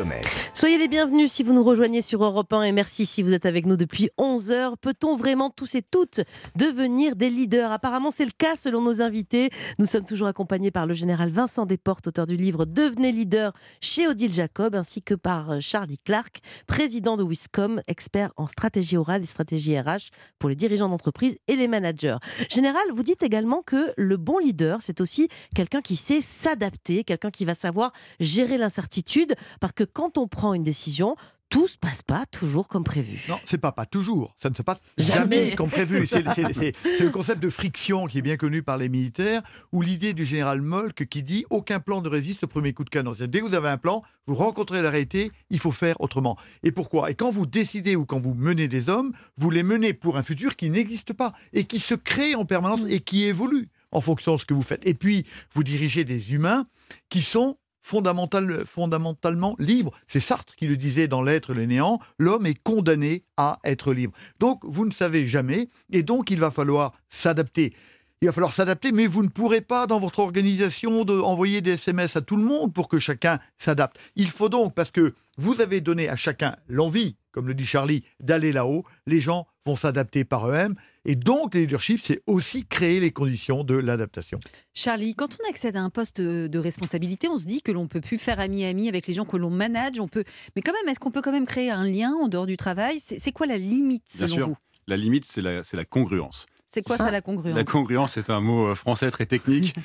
Soyez 0.53 0.77
les 0.77 0.87
bienvenus 0.87 1.31
si 1.31 1.43
vous 1.43 1.53
nous 1.53 1.63
rejoignez 1.63 2.01
sur 2.01 2.23
Europe 2.23 2.51
1 2.51 2.63
et 2.63 2.71
merci 2.71 3.05
si 3.05 3.23
vous 3.23 3.33
êtes 3.33 3.45
avec 3.45 3.65
nous 3.65 3.77
depuis 3.77 4.09
11 4.17 4.51
heures. 4.51 4.77
Peut-on 4.77 5.15
vraiment 5.15 5.49
tous 5.49 5.75
et 5.75 5.81
toutes 5.81 6.21
devenir 6.55 7.15
des 7.15 7.29
leaders? 7.29 7.71
Apparemment, 7.71 8.11
c'est 8.11 8.25
le 8.25 8.31
cas 8.37 8.55
selon 8.55 8.81
nos 8.81 9.01
invités. 9.01 9.49
Nous 9.79 9.85
sommes 9.85 10.05
toujours 10.05 10.27
accompagnés 10.27 10.71
par 10.71 10.85
le 10.85 10.93
général 10.93 11.29
Vincent 11.29 11.65
Desportes, 11.65 12.07
auteur 12.07 12.25
du 12.25 12.35
livre 12.35 12.65
Devenez 12.65 13.11
leader 13.11 13.53
chez 13.79 14.07
Odile 14.07 14.33
Jacob, 14.33 14.75
ainsi 14.75 15.01
que 15.01 15.13
par 15.13 15.51
euh, 15.51 15.57
Charlie 15.59 15.99
Clark, 15.99 16.39
président 16.67 17.15
de 17.15 17.23
Wiscom, 17.23 17.81
expert 17.87 18.31
en 18.37 18.47
stratégie 18.47 18.97
orale 18.97 19.23
et 19.23 19.27
stratégie 19.27 19.79
RH 19.79 20.11
pour 20.37 20.49
les 20.49 20.55
dirigeants 20.55 20.87
d'entreprise 20.87 21.37
et 21.47 21.55
les 21.55 21.67
managers. 21.67 22.17
Général, 22.49 22.83
vous 22.93 23.03
dites 23.03 23.23
également 23.23 23.61
que 23.61 23.93
le 23.97 24.17
bon 24.17 24.37
leader, 24.37 24.81
c'est 24.81 25.01
aussi 25.01 25.29
quelqu'un 25.55 25.81
qui 25.81 25.95
sait 25.95 26.21
s'adapter, 26.21 27.03
quelqu'un 27.03 27.31
qui 27.31 27.45
va 27.45 27.53
savoir 27.53 27.93
gérer 28.19 28.57
l'incertitude, 28.57 29.35
parce 29.61 29.71
que 29.73 29.85
quand 29.85 30.17
on 30.17 30.27
prend 30.27 30.53
une 30.53 30.63
décision, 30.63 31.15
tout 31.51 31.67
se 31.67 31.77
passe 31.77 32.01
pas 32.01 32.25
toujours 32.25 32.69
comme 32.69 32.85
prévu. 32.85 33.19
Non, 33.27 33.37
c'est 33.43 33.57
pas 33.57 33.73
pas 33.73 33.85
toujours. 33.85 34.33
Ça 34.37 34.49
ne 34.49 34.55
se 34.55 34.61
passe 34.61 34.79
Jamais. 34.97 35.35
jamais, 35.37 35.55
comme 35.55 35.69
prévu. 35.71 36.07
C'est 36.07 36.23
le 36.23 37.09
concept 37.09 37.43
de 37.43 37.49
friction 37.49 38.07
qui 38.07 38.19
est 38.19 38.21
bien 38.21 38.37
connu 38.37 38.63
par 38.63 38.77
les 38.77 38.87
militaires, 38.87 39.43
ou 39.73 39.81
l'idée 39.81 40.13
du 40.13 40.25
général 40.25 40.61
Molk 40.61 41.05
qui 41.07 41.23
dit 41.23 41.45
aucun 41.49 41.79
plan 41.81 42.01
ne 42.01 42.07
résiste 42.07 42.45
au 42.45 42.47
premier 42.47 42.73
coup 42.73 42.85
de 42.85 42.89
canon. 42.89 43.13
Dès 43.19 43.41
que 43.41 43.45
vous 43.45 43.53
avez 43.53 43.67
un 43.67 43.77
plan, 43.77 44.01
vous 44.27 44.33
rencontrez 44.35 44.81
la 44.81 44.89
réalité, 44.89 45.29
il 45.49 45.59
faut 45.59 45.71
faire 45.71 45.99
autrement. 45.99 46.37
Et 46.63 46.71
pourquoi? 46.71 47.11
Et 47.11 47.15
quand 47.15 47.29
vous 47.31 47.45
décidez 47.45 47.97
ou 47.97 48.05
quand 48.05 48.19
vous 48.19 48.33
menez 48.33 48.69
des 48.69 48.87
hommes, 48.87 49.11
vous 49.35 49.49
les 49.49 49.63
menez 49.63 49.93
pour 49.93 50.15
un 50.17 50.23
futur 50.23 50.55
qui 50.55 50.69
n'existe 50.69 51.11
pas 51.11 51.33
et 51.51 51.65
qui 51.65 51.79
se 51.79 51.95
crée 51.95 52.33
en 52.33 52.45
permanence 52.45 52.81
et 52.87 53.01
qui 53.01 53.25
évolue 53.25 53.69
en 53.91 53.99
fonction 53.99 54.35
de 54.35 54.39
ce 54.39 54.45
que 54.45 54.53
vous 54.53 54.61
faites. 54.63 54.87
Et 54.87 54.93
puis, 54.93 55.25
vous 55.53 55.65
dirigez 55.65 56.05
des 56.05 56.33
humains 56.33 56.65
qui 57.09 57.21
sont 57.21 57.57
fondamental- 57.81 58.65
fondamentalement 58.65 59.55
libres. 59.59 59.91
C'est 60.07 60.19
Sartre 60.19 60.55
qui 60.55 60.67
le 60.67 60.77
disait 60.77 61.07
dans 61.07 61.21
L'être 61.21 61.51
et 61.51 61.55
le 61.55 61.65
néant, 61.65 61.99
l'homme 62.17 62.45
est 62.45 62.61
condamné 62.61 63.23
à 63.37 63.59
être 63.63 63.93
libre. 63.93 64.13
Donc, 64.39 64.59
vous 64.63 64.85
ne 64.85 64.91
savez 64.91 65.25
jamais, 65.25 65.69
et 65.91 66.03
donc 66.03 66.31
il 66.31 66.39
va 66.39 66.51
falloir 66.51 66.93
s'adapter. 67.09 67.73
Il 68.21 68.27
va 68.27 68.33
falloir 68.33 68.53
s'adapter, 68.53 68.91
mais 68.91 69.07
vous 69.07 69.23
ne 69.23 69.29
pourrez 69.29 69.61
pas, 69.61 69.87
dans 69.87 69.99
votre 69.99 70.19
organisation, 70.19 71.05
de 71.05 71.19
envoyer 71.19 71.61
des 71.61 71.71
SMS 71.71 72.15
à 72.15 72.21
tout 72.21 72.35
le 72.35 72.43
monde 72.43 72.71
pour 72.71 72.87
que 72.87 72.99
chacun 72.99 73.39
s'adapte. 73.57 73.97
Il 74.15 74.29
faut 74.29 74.47
donc, 74.47 74.75
parce 74.75 74.91
que 74.91 75.15
vous 75.37 75.59
avez 75.59 75.81
donné 75.81 76.07
à 76.07 76.15
chacun 76.15 76.55
l'envie, 76.67 77.15
comme 77.31 77.47
le 77.47 77.55
dit 77.55 77.65
Charlie, 77.65 78.03
d'aller 78.19 78.51
là-haut, 78.51 78.83
les 79.07 79.19
gens 79.19 79.47
vont 79.65 79.75
s'adapter 79.75 80.23
par 80.23 80.47
eux-mêmes. 80.47 80.75
Et 81.05 81.15
donc, 81.15 81.55
le 81.55 81.61
leadership, 81.61 81.99
c'est 82.03 82.21
aussi 82.27 82.65
créer 82.65 82.99
les 82.99 83.11
conditions 83.11 83.63
de 83.63 83.73
l'adaptation. 83.75 84.39
Charlie, 84.73 85.15
quand 85.15 85.37
on 85.43 85.49
accède 85.49 85.75
à 85.75 85.81
un 85.81 85.89
poste 85.89 86.21
de 86.21 86.59
responsabilité, 86.59 87.27
on 87.27 87.37
se 87.37 87.45
dit 87.45 87.61
que 87.61 87.71
l'on 87.71 87.87
peut 87.87 88.01
plus 88.01 88.19
faire 88.19 88.39
ami-ami 88.39 88.87
avec 88.87 89.07
les 89.07 89.13
gens 89.13 89.25
que 89.25 89.37
l'on 89.37 89.49
manage. 89.49 89.99
On 89.99 90.07
peut, 90.07 90.23
mais 90.55 90.61
quand 90.61 90.73
même, 90.73 90.89
est-ce 90.89 90.99
qu'on 90.99 91.11
peut 91.11 91.21
quand 91.21 91.31
même 91.31 91.47
créer 91.47 91.71
un 91.71 91.87
lien 91.87 92.13
en 92.13 92.27
dehors 92.27 92.45
du 92.45 92.57
travail? 92.57 92.99
C'est 92.99 93.31
quoi 93.31 93.47
la 93.47 93.57
limite 93.57 94.03
Bien 94.15 94.27
selon 94.27 94.35
sûr. 94.35 94.47
vous? 94.49 94.55
La 94.87 94.97
limite, 94.97 95.25
c'est 95.25 95.41
la, 95.41 95.63
c'est 95.63 95.77
la 95.77 95.85
congruence. 95.85 96.45
C'est 96.73 96.81
quoi 96.83 96.95
Ça, 96.95 97.05
ça 97.05 97.11
la 97.11 97.21
congruence 97.21 97.55
La 97.55 97.65
congruence 97.65 98.15
est 98.15 98.29
un 98.29 98.39
mot 98.39 98.67
euh, 98.67 98.75
français 98.75 99.11
très 99.11 99.25
technique 99.25 99.73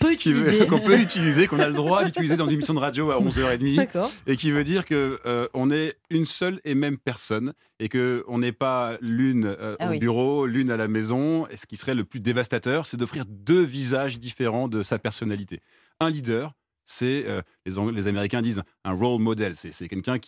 qu'on 0.69 0.79
peut 0.79 1.01
utiliser, 1.01 1.49
qu'on 1.49 1.59
a 1.59 1.67
le 1.67 1.75
droit 1.75 2.05
d'utiliser 2.05 2.37
dans 2.37 2.47
une 2.47 2.55
émission 2.55 2.75
de 2.75 2.79
radio 2.79 3.11
à 3.11 3.21
11h30 3.21 3.75
D'accord. 3.77 4.13
et 4.29 4.37
qui 4.37 4.53
veut 4.53 4.63
dire 4.63 4.85
que 4.85 5.19
euh, 5.27 5.49
on 5.53 5.73
est 5.73 5.97
une 6.11 6.27
seule 6.27 6.61
et 6.65 6.77
même 6.77 6.97
personne 6.97 7.55
et 7.81 7.89
que 7.89 8.25
on 8.29 8.39
n'est 8.39 8.53
pas 8.53 8.99
l'une 9.01 9.47
euh, 9.47 9.75
Ah 9.81 9.89
au 9.89 9.91
oui. 9.91 9.99
bureau, 9.99 10.47
l'une 10.47 10.71
à 10.71 10.77
la 10.77 10.87
maison. 10.87 11.49
Et 11.49 11.57
ce 11.57 11.67
qui 11.67 11.77
serait 11.77 11.97
le 11.97 12.05
plus 12.05 12.21
dévastateur, 12.21 12.87
c'est 12.87 12.97
d'offrir 12.97 13.25
deux 13.27 13.65
visages 13.65 14.21
différents 14.21 14.69
de 14.69 14.85
sa 14.85 15.01
personnalité. 15.01 15.61
Un 15.99 16.11
leader, 16.11 16.53
c'est 16.85 17.25
euh, 17.27 17.43
les, 17.67 18.07
Américains 18.07 18.43
disent 18.43 18.63
un 18.85 18.93
role 18.93 19.21
model. 19.21 19.57
C'est 19.57 19.73
c'est 19.75 19.89
quelqu'un 19.89 20.19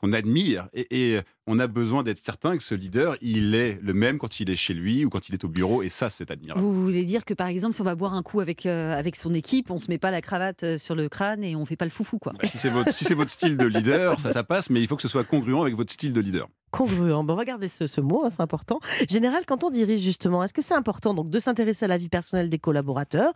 qu'on 0.00 0.12
admire 0.14 0.68
et, 0.72 1.14
et 1.14 1.20
on 1.46 1.58
a 1.58 1.66
besoin 1.66 2.02
d'être 2.02 2.18
certain 2.18 2.56
que 2.56 2.62
ce 2.62 2.74
leader, 2.74 3.16
il 3.22 3.54
est 3.54 3.78
le 3.82 3.94
même 3.94 4.18
quand 4.18 4.40
il 4.40 4.50
est 4.50 4.56
chez 4.56 4.74
lui 4.74 5.04
ou 5.04 5.10
quand 5.10 5.28
il 5.28 5.34
est 5.34 5.44
au 5.44 5.48
bureau. 5.48 5.82
Et 5.82 5.88
ça, 5.88 6.10
c'est 6.10 6.30
admirable. 6.30 6.60
Vous 6.60 6.82
voulez 6.84 7.04
dire 7.04 7.24
que 7.24 7.34
par 7.34 7.46
exemple, 7.46 7.74
si 7.74 7.80
on 7.80 7.84
va 7.84 7.94
boire 7.94 8.14
un 8.14 8.22
coup 8.22 8.40
avec, 8.40 8.66
euh, 8.66 8.92
avec 8.98 9.16
son 9.16 9.32
équipe, 9.34 9.70
on 9.70 9.78
se 9.78 9.88
met 9.88 9.98
pas 9.98 10.10
la 10.10 10.20
cravate 10.20 10.62
euh, 10.64 10.78
sur 10.78 10.94
le 10.94 11.08
crâne 11.08 11.44
et 11.44 11.54
on 11.56 11.64
fait 11.64 11.76
pas 11.76 11.84
le 11.84 11.90
foufou 11.90 12.18
quoi. 12.18 12.32
Bah, 12.32 12.48
si 12.48 12.58
c'est 12.58 12.70
votre, 12.70 12.92
si 12.92 13.04
c'est 13.04 13.14
votre 13.14 13.30
style 13.30 13.56
de 13.56 13.66
leader, 13.66 14.18
ça, 14.18 14.32
ça 14.32 14.44
passe, 14.44 14.70
mais 14.70 14.80
il 14.80 14.86
faut 14.88 14.96
que 14.96 15.02
ce 15.02 15.08
soit 15.08 15.24
congruent 15.24 15.60
avec 15.62 15.76
votre 15.76 15.92
style 15.92 16.12
de 16.12 16.20
leader. 16.20 16.48
Congruent. 16.72 17.22
Bon, 17.22 17.36
regardez 17.36 17.68
ce, 17.68 17.86
ce 17.86 18.00
mot, 18.00 18.24
hein, 18.24 18.28
c'est 18.28 18.40
important. 18.40 18.80
Général, 19.08 19.44
quand 19.46 19.62
on 19.62 19.70
dirige 19.70 20.00
justement, 20.00 20.42
est-ce 20.42 20.52
que 20.52 20.60
c'est 20.62 20.74
important 20.74 21.14
donc 21.14 21.30
de 21.30 21.38
s'intéresser 21.38 21.84
à 21.84 21.88
la 21.88 21.96
vie 21.96 22.08
personnelle 22.08 22.50
des 22.50 22.58
collaborateurs 22.58 23.32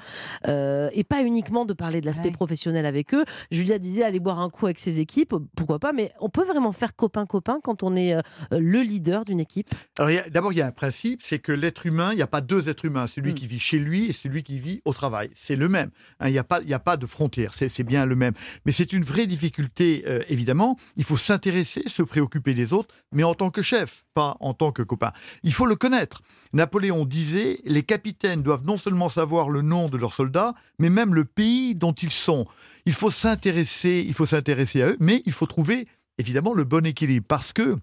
euh, 0.49 0.91
et 0.93 1.05
pas 1.05 1.23
uniquement 1.23 1.65
de 1.65 1.73
parler 1.73 2.01
de 2.01 2.07
l'aspect 2.07 2.21
Ouais. 2.29 2.33
professionnel 2.33 2.87
avec 2.87 3.15
eux? 3.15 3.25
Julia 3.51 3.79
disait 3.79 4.03
aller 4.03 4.19
boire 4.21 4.41
un 4.41 4.51
coup 4.51 4.67
avec 4.67 4.79
ses 4.81 4.99
équipes, 5.01 5.35
pourquoi 5.57 5.79
pas, 5.79 5.93
mais 5.93 6.11
on 6.21 6.29
peut 6.29 6.45
vraiment 6.45 6.73
faire 6.73 6.95
copain-copain 6.97 7.61
quand 7.63 7.83
on 7.83 7.95
est 7.97 8.00
euh, 8.15 8.21
le 8.51 8.81
leader 8.83 9.25
d'une 9.25 9.41
équipe 9.41 9.71
Alors, 9.99 10.11
d'abord, 10.31 10.53
il 10.53 10.59
y 10.59 10.63
a 10.63 10.67
un 10.67 10.73
principe, 10.73 11.21
c'est 11.25 11.39
que 11.39 11.53
l'être 11.53 11.87
humain, 11.87 12.13
il 12.13 12.17
n'y 12.17 12.23
a 12.23 12.27
pas 12.27 12.41
deux 12.41 12.69
êtres 12.69 12.85
humains, 12.87 13.07
celui 13.07 13.33
Mm. 13.33 13.35
qui 13.35 13.47
vit 13.47 13.61
chez 13.61 13.79
lui 13.79 14.07
et 14.07 14.13
celui 14.13 14.43
qui 14.43 14.59
vit 14.59 14.81
au 14.85 14.93
travail. 14.93 15.31
C'est 15.35 15.57
le 15.57 15.69
même. 15.69 15.91
hein, 16.21 16.29
il 16.29 16.33
n'y 16.33 16.39
a, 16.39 16.45
pas- 16.45 16.61
il 16.61 16.67
n'y 16.67 16.75
a 16.75 16.79
pas 16.79 16.97
de 16.97 17.07
frontière, 17.07 17.55
c'est 17.55 17.69
c'est 17.69 17.85
bien 17.85 18.05
le 18.07 18.17
même. 18.17 18.35
Mais 18.65 18.73
c'est 18.73 18.93
une 18.93 19.05
vraie 19.05 19.27
difficulté, 19.27 20.05
euh, 20.07 20.23
évidemment. 20.29 20.77
Il 20.97 21.05
faut 21.05 21.17
s'intéresser, 21.17 21.83
se 21.87 22.03
préoccuper 22.03 22.55
des 22.55 22.73
autres, 22.73 22.95
mais 23.13 23.23
en 23.25 23.35
tant 23.35 23.51
que 23.51 23.63
chef, 23.63 24.05
pas 24.15 24.37
en 24.41 24.55
tant 24.55 24.73
que 24.73 24.83
copain. 24.83 25.13
Il 25.43 25.53
faut 25.53 25.67
le 25.67 25.77
connaître. 25.77 26.23
Napoléon 26.53 27.05
disait, 27.05 27.61
les 27.65 27.83
capitaines 27.85 28.43
doivent 28.43 28.65
non 28.65 28.77
seulement 28.79 29.09
savoir 29.09 29.51
le 29.51 29.63
nom 29.63 29.89
de 29.89 29.97
leurs 29.97 30.15
soldats, 30.15 30.55
mais 30.79 30.91
même 30.91 31.15
le 31.15 31.25
pays 31.25 31.75
dont 31.75 31.93
ils 31.93 32.11
sont. 32.11 32.47
Il 32.87 32.93
faut 32.95 33.11
s'intéresser, 33.11 34.05
il 34.07 34.15
faut 34.15 34.27
s'intéresser 34.27 34.83
à 34.83 34.89
eux, 34.89 34.97
mais 35.01 35.23
il 35.27 35.33
faut 35.33 35.47
trouver 35.47 35.87
évidemment 36.19 36.55
le 36.55 36.65
bon 36.65 36.85
équilibre 36.87 37.27
parce 37.29 37.53
que 37.53 37.77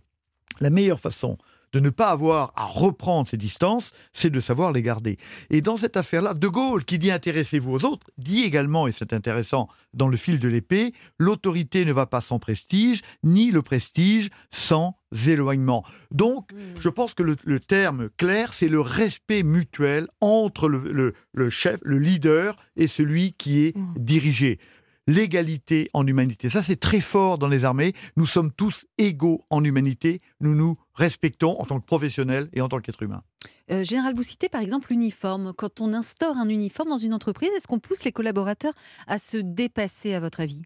la 0.60 0.70
meilleure 0.70 1.00
façon 1.00 1.38
de 1.74 1.82
ne 1.82 1.90
pas 1.90 2.08
avoir 2.08 2.54
à 2.56 2.64
reprendre 2.64 3.28
ces 3.28 3.36
distances, 3.36 3.92
c'est 4.14 4.30
de 4.30 4.40
savoir 4.40 4.72
les 4.72 4.82
garder. 4.82 5.18
Et 5.50 5.62
dans 5.62 5.76
cette 5.76 5.98
affaire-là, 5.98 6.34
De 6.34 6.48
Gaulle, 6.48 6.86
qui 6.86 6.98
dit 6.98 7.12
intéressez-vous 7.12 7.74
aux 7.74 7.84
autres, 7.86 8.08
dit 8.18 8.44
également, 8.44 8.88
et 8.88 8.94
c'est 8.94 9.12
intéressant 9.12 9.68
dans 9.94 10.08
le 10.08 10.16
fil 10.16 10.40
de 10.40 10.48
l'épée, 10.48 10.94
l'autorité 11.20 11.84
ne 11.84 11.92
va 11.92 12.06
pas 12.06 12.22
sans 12.22 12.40
prestige, 12.40 13.02
ni 13.22 13.52
le 13.52 13.62
prestige 13.64 14.30
sans 14.50 14.96
éloignement. 15.28 15.84
Donc, 16.12 16.52
je 16.80 16.88
pense 16.90 17.14
que 17.14 17.24
le, 17.24 17.36
le 17.44 17.60
terme 17.60 18.10
clair, 18.16 18.54
c'est 18.54 18.70
le 18.70 18.80
respect 18.80 19.44
mutuel 19.44 20.08
entre 20.22 20.70
le, 20.70 20.80
le- 20.94 21.14
le 21.34 21.50
chef, 21.50 21.80
le 21.84 21.98
leader, 22.00 22.56
et 22.78 22.88
celui 22.88 23.34
qui 23.34 23.66
est 23.66 23.76
Mm. 23.78 23.94
dirigé. 23.98 24.60
L'égalité 25.08 25.90
en 25.94 26.06
humanité, 26.06 26.50
ça 26.50 26.62
c'est 26.62 26.76
très 26.76 27.00
fort 27.00 27.38
dans 27.38 27.48
les 27.48 27.64
armées. 27.64 27.94
Nous 28.18 28.26
sommes 28.26 28.52
tous 28.52 28.86
égaux 28.98 29.46
en 29.50 29.64
humanité. 29.64 30.20
Nous 30.42 30.54
nous 30.54 30.78
respectons 30.96 31.58
en 31.62 31.66
tant 31.66 31.80
que 31.80 31.86
professionnels 31.86 32.50
et 32.52 32.60
en 32.60 32.68
tant 32.68 32.80
qu'êtres 32.82 33.04
humains. 33.04 33.24
Euh, 33.72 33.86
Général, 33.86 34.14
vous 34.16 34.24
citez 34.24 34.50
par 34.50 34.60
exemple 34.62 34.90
l'uniforme. 34.92 35.54
Quand 35.54 35.80
on 35.80 35.94
instaure 35.94 36.36
un 36.36 36.50
uniforme 36.50 36.90
dans 36.90 36.98
une 36.98 37.14
entreprise, 37.14 37.50
est-ce 37.56 37.68
qu'on 37.68 37.80
pousse 37.80 38.04
les 38.04 38.12
collaborateurs 38.12 38.74
à 39.08 39.18
se 39.18 39.38
dépasser, 39.38 40.14
à 40.14 40.20
votre 40.20 40.42
avis? 40.42 40.64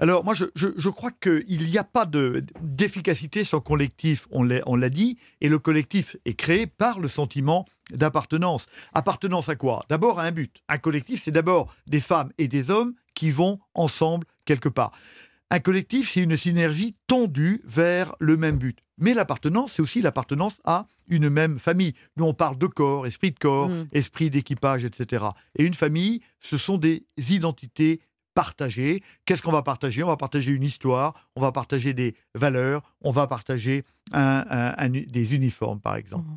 Alors 0.00 0.24
moi, 0.24 0.32
je, 0.32 0.44
je- 0.54 0.68
je 0.76 0.88
crois 0.88 1.10
qu'il 1.10 1.44
n'y 1.66 1.76
a 1.76 1.82
pas 1.84 2.06
de- 2.06 2.44
d'efficacité 2.62 3.44
sans 3.44 3.60
collectif, 3.60 4.28
on 4.30 4.44
l'a 4.44 4.90
dit, 4.90 5.18
et 5.40 5.48
le 5.48 5.58
collectif 5.58 6.16
est 6.24 6.34
créé 6.34 6.66
par 6.68 7.00
le 7.00 7.08
sentiment 7.08 7.66
d'appartenance. 7.90 8.66
Appartenance 8.94 9.48
à 9.48 9.56
quoi? 9.56 9.84
D'abord 9.88 10.20
à 10.20 10.22
un 10.22 10.30
but. 10.30 10.62
Un 10.68 10.78
collectif, 10.78 11.22
c'est 11.24 11.32
d'abord 11.32 11.74
des 11.86 12.00
femmes 12.00 12.30
et 12.38 12.46
des 12.46 12.70
hommes 12.70 12.94
qui 13.18 13.30
vont 13.32 13.58
ensemble 13.74 14.24
quelque 14.44 14.68
part. 14.68 14.92
Un 15.50 15.58
collectif, 15.58 16.10
c'est 16.10 16.22
une 16.22 16.36
synergie 16.36 16.94
tendue 17.08 17.60
vers 17.64 18.14
le 18.20 18.36
même 18.36 18.58
but. 18.58 18.78
Mais 18.98 19.12
l'appartenance, 19.14 19.72
c'est 19.72 19.82
aussi 19.82 20.00
l'appartenance 20.02 20.60
à 20.64 20.86
une 21.08 21.28
même 21.30 21.58
famille. 21.58 21.94
Nous, 22.16 22.24
on 22.26 22.34
parle 22.34 22.58
de 22.58 22.66
corps, 22.66 23.06
esprit 23.06 23.30
de 23.32 23.38
corps, 23.38 23.68
Mm. 23.70 23.88
esprit 23.92 24.30
d'équipage, 24.30 24.84
etc. 24.84 25.24
Et 25.58 25.64
une 25.64 25.74
famille, 25.74 26.20
ce 26.40 26.58
sont 26.58 26.76
des 26.78 27.06
identités 27.16 28.00
partagées. 28.34 29.02
Qu'est-ce 29.24 29.42
qu'on 29.42 29.50
va 29.52 29.62
partager? 29.62 30.02
On 30.04 30.08
va 30.08 30.16
partager 30.16 30.52
une 30.52 30.62
histoire, 30.62 31.28
on 31.34 31.40
va 31.40 31.50
partager 31.50 31.92
des 31.94 32.14
valeurs, 32.36 32.94
on 33.00 33.10
va 33.10 33.26
partager 33.26 33.84
un- 34.12 34.44
un- 34.48 34.74
un- 34.78 34.88
des 34.90 35.34
uniformes, 35.34 35.80
par 35.80 35.96
exemple. 35.96 36.28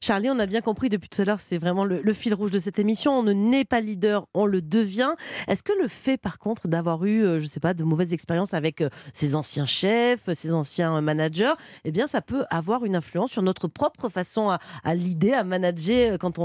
Charlie, 0.00 0.30
on 0.30 0.38
a 0.38 0.46
bien 0.46 0.60
compris 0.60 0.88
depuis 0.88 1.08
tout 1.08 1.20
à 1.22 1.24
l'heure, 1.24 1.40
c'est 1.40 1.58
vraiment 1.58 1.84
le, 1.84 2.12
fil 2.12 2.34
rouge 2.34 2.50
de 2.50 2.58
cette 2.58 2.78
émission. 2.78 3.18
On 3.18 3.22
ne 3.22 3.32
naît 3.32 3.64
pas 3.64 3.80
leader, 3.80 4.26
on 4.34 4.46
le 4.46 4.62
devient. 4.62 5.12
Est-ce 5.48 5.62
que 5.62 5.72
le 5.80 5.88
fait, 5.88 6.16
par 6.16 6.38
contre, 6.38 6.68
d'avoir 6.68 7.04
eu, 7.04 7.24
euh, 7.24 7.38
je 7.38 7.46
sais 7.46 7.60
pas, 7.60 7.74
de 7.74 7.84
mauvaises 7.84 8.12
expériences 8.12 8.54
avec 8.54 8.80
euh, 8.80 8.88
ses 9.12 9.34
anciens 9.34 9.66
chefs, 9.66 10.32
ses 10.34 10.52
anciens 10.52 10.96
euh, 10.96 11.00
managers, 11.00 11.54
eh 11.84 11.92
bien, 11.92 12.06
ça 12.06 12.22
peut 12.22 12.44
avoir 12.50 12.84
une 12.84 12.96
influence 12.96 13.32
sur 13.32 13.42
notre 13.42 13.68
propre 13.68 14.08
façon 14.08 14.48
à, 14.48 14.58
à 14.84 14.94
leader, 14.94 15.38
à 15.38 15.44
manager 15.44 16.18
quand 16.18 16.38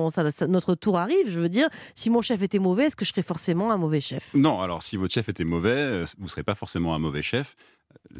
notre 0.47 0.75
tour 0.75 0.97
arrive? 0.97 1.29
Je 1.29 1.39
veux 1.39 1.49
dire, 1.49 1.69
si 1.95 2.09
mon 2.09 2.21
chef 2.21 2.41
était 2.41 2.59
mauvais, 2.59 2.85
est-ce 2.85 2.95
que 2.95 3.05
je 3.05 3.09
serais 3.09 3.21
forcément 3.21 3.71
un 3.71 3.77
mauvais 3.77 4.01
chef? 4.01 4.33
Non, 4.33 4.59
alors 4.59 4.83
si 4.83 4.97
votre 4.97 5.13
chef 5.13 5.29
était 5.29 5.45
mauvais, 5.45 6.03
vous 6.17 6.25
ne 6.25 6.29
serez 6.29 6.43
pas 6.43 6.55
forcément 6.55 6.93
un 6.93 6.99
mauvais 6.99 7.21
chef. 7.21 7.55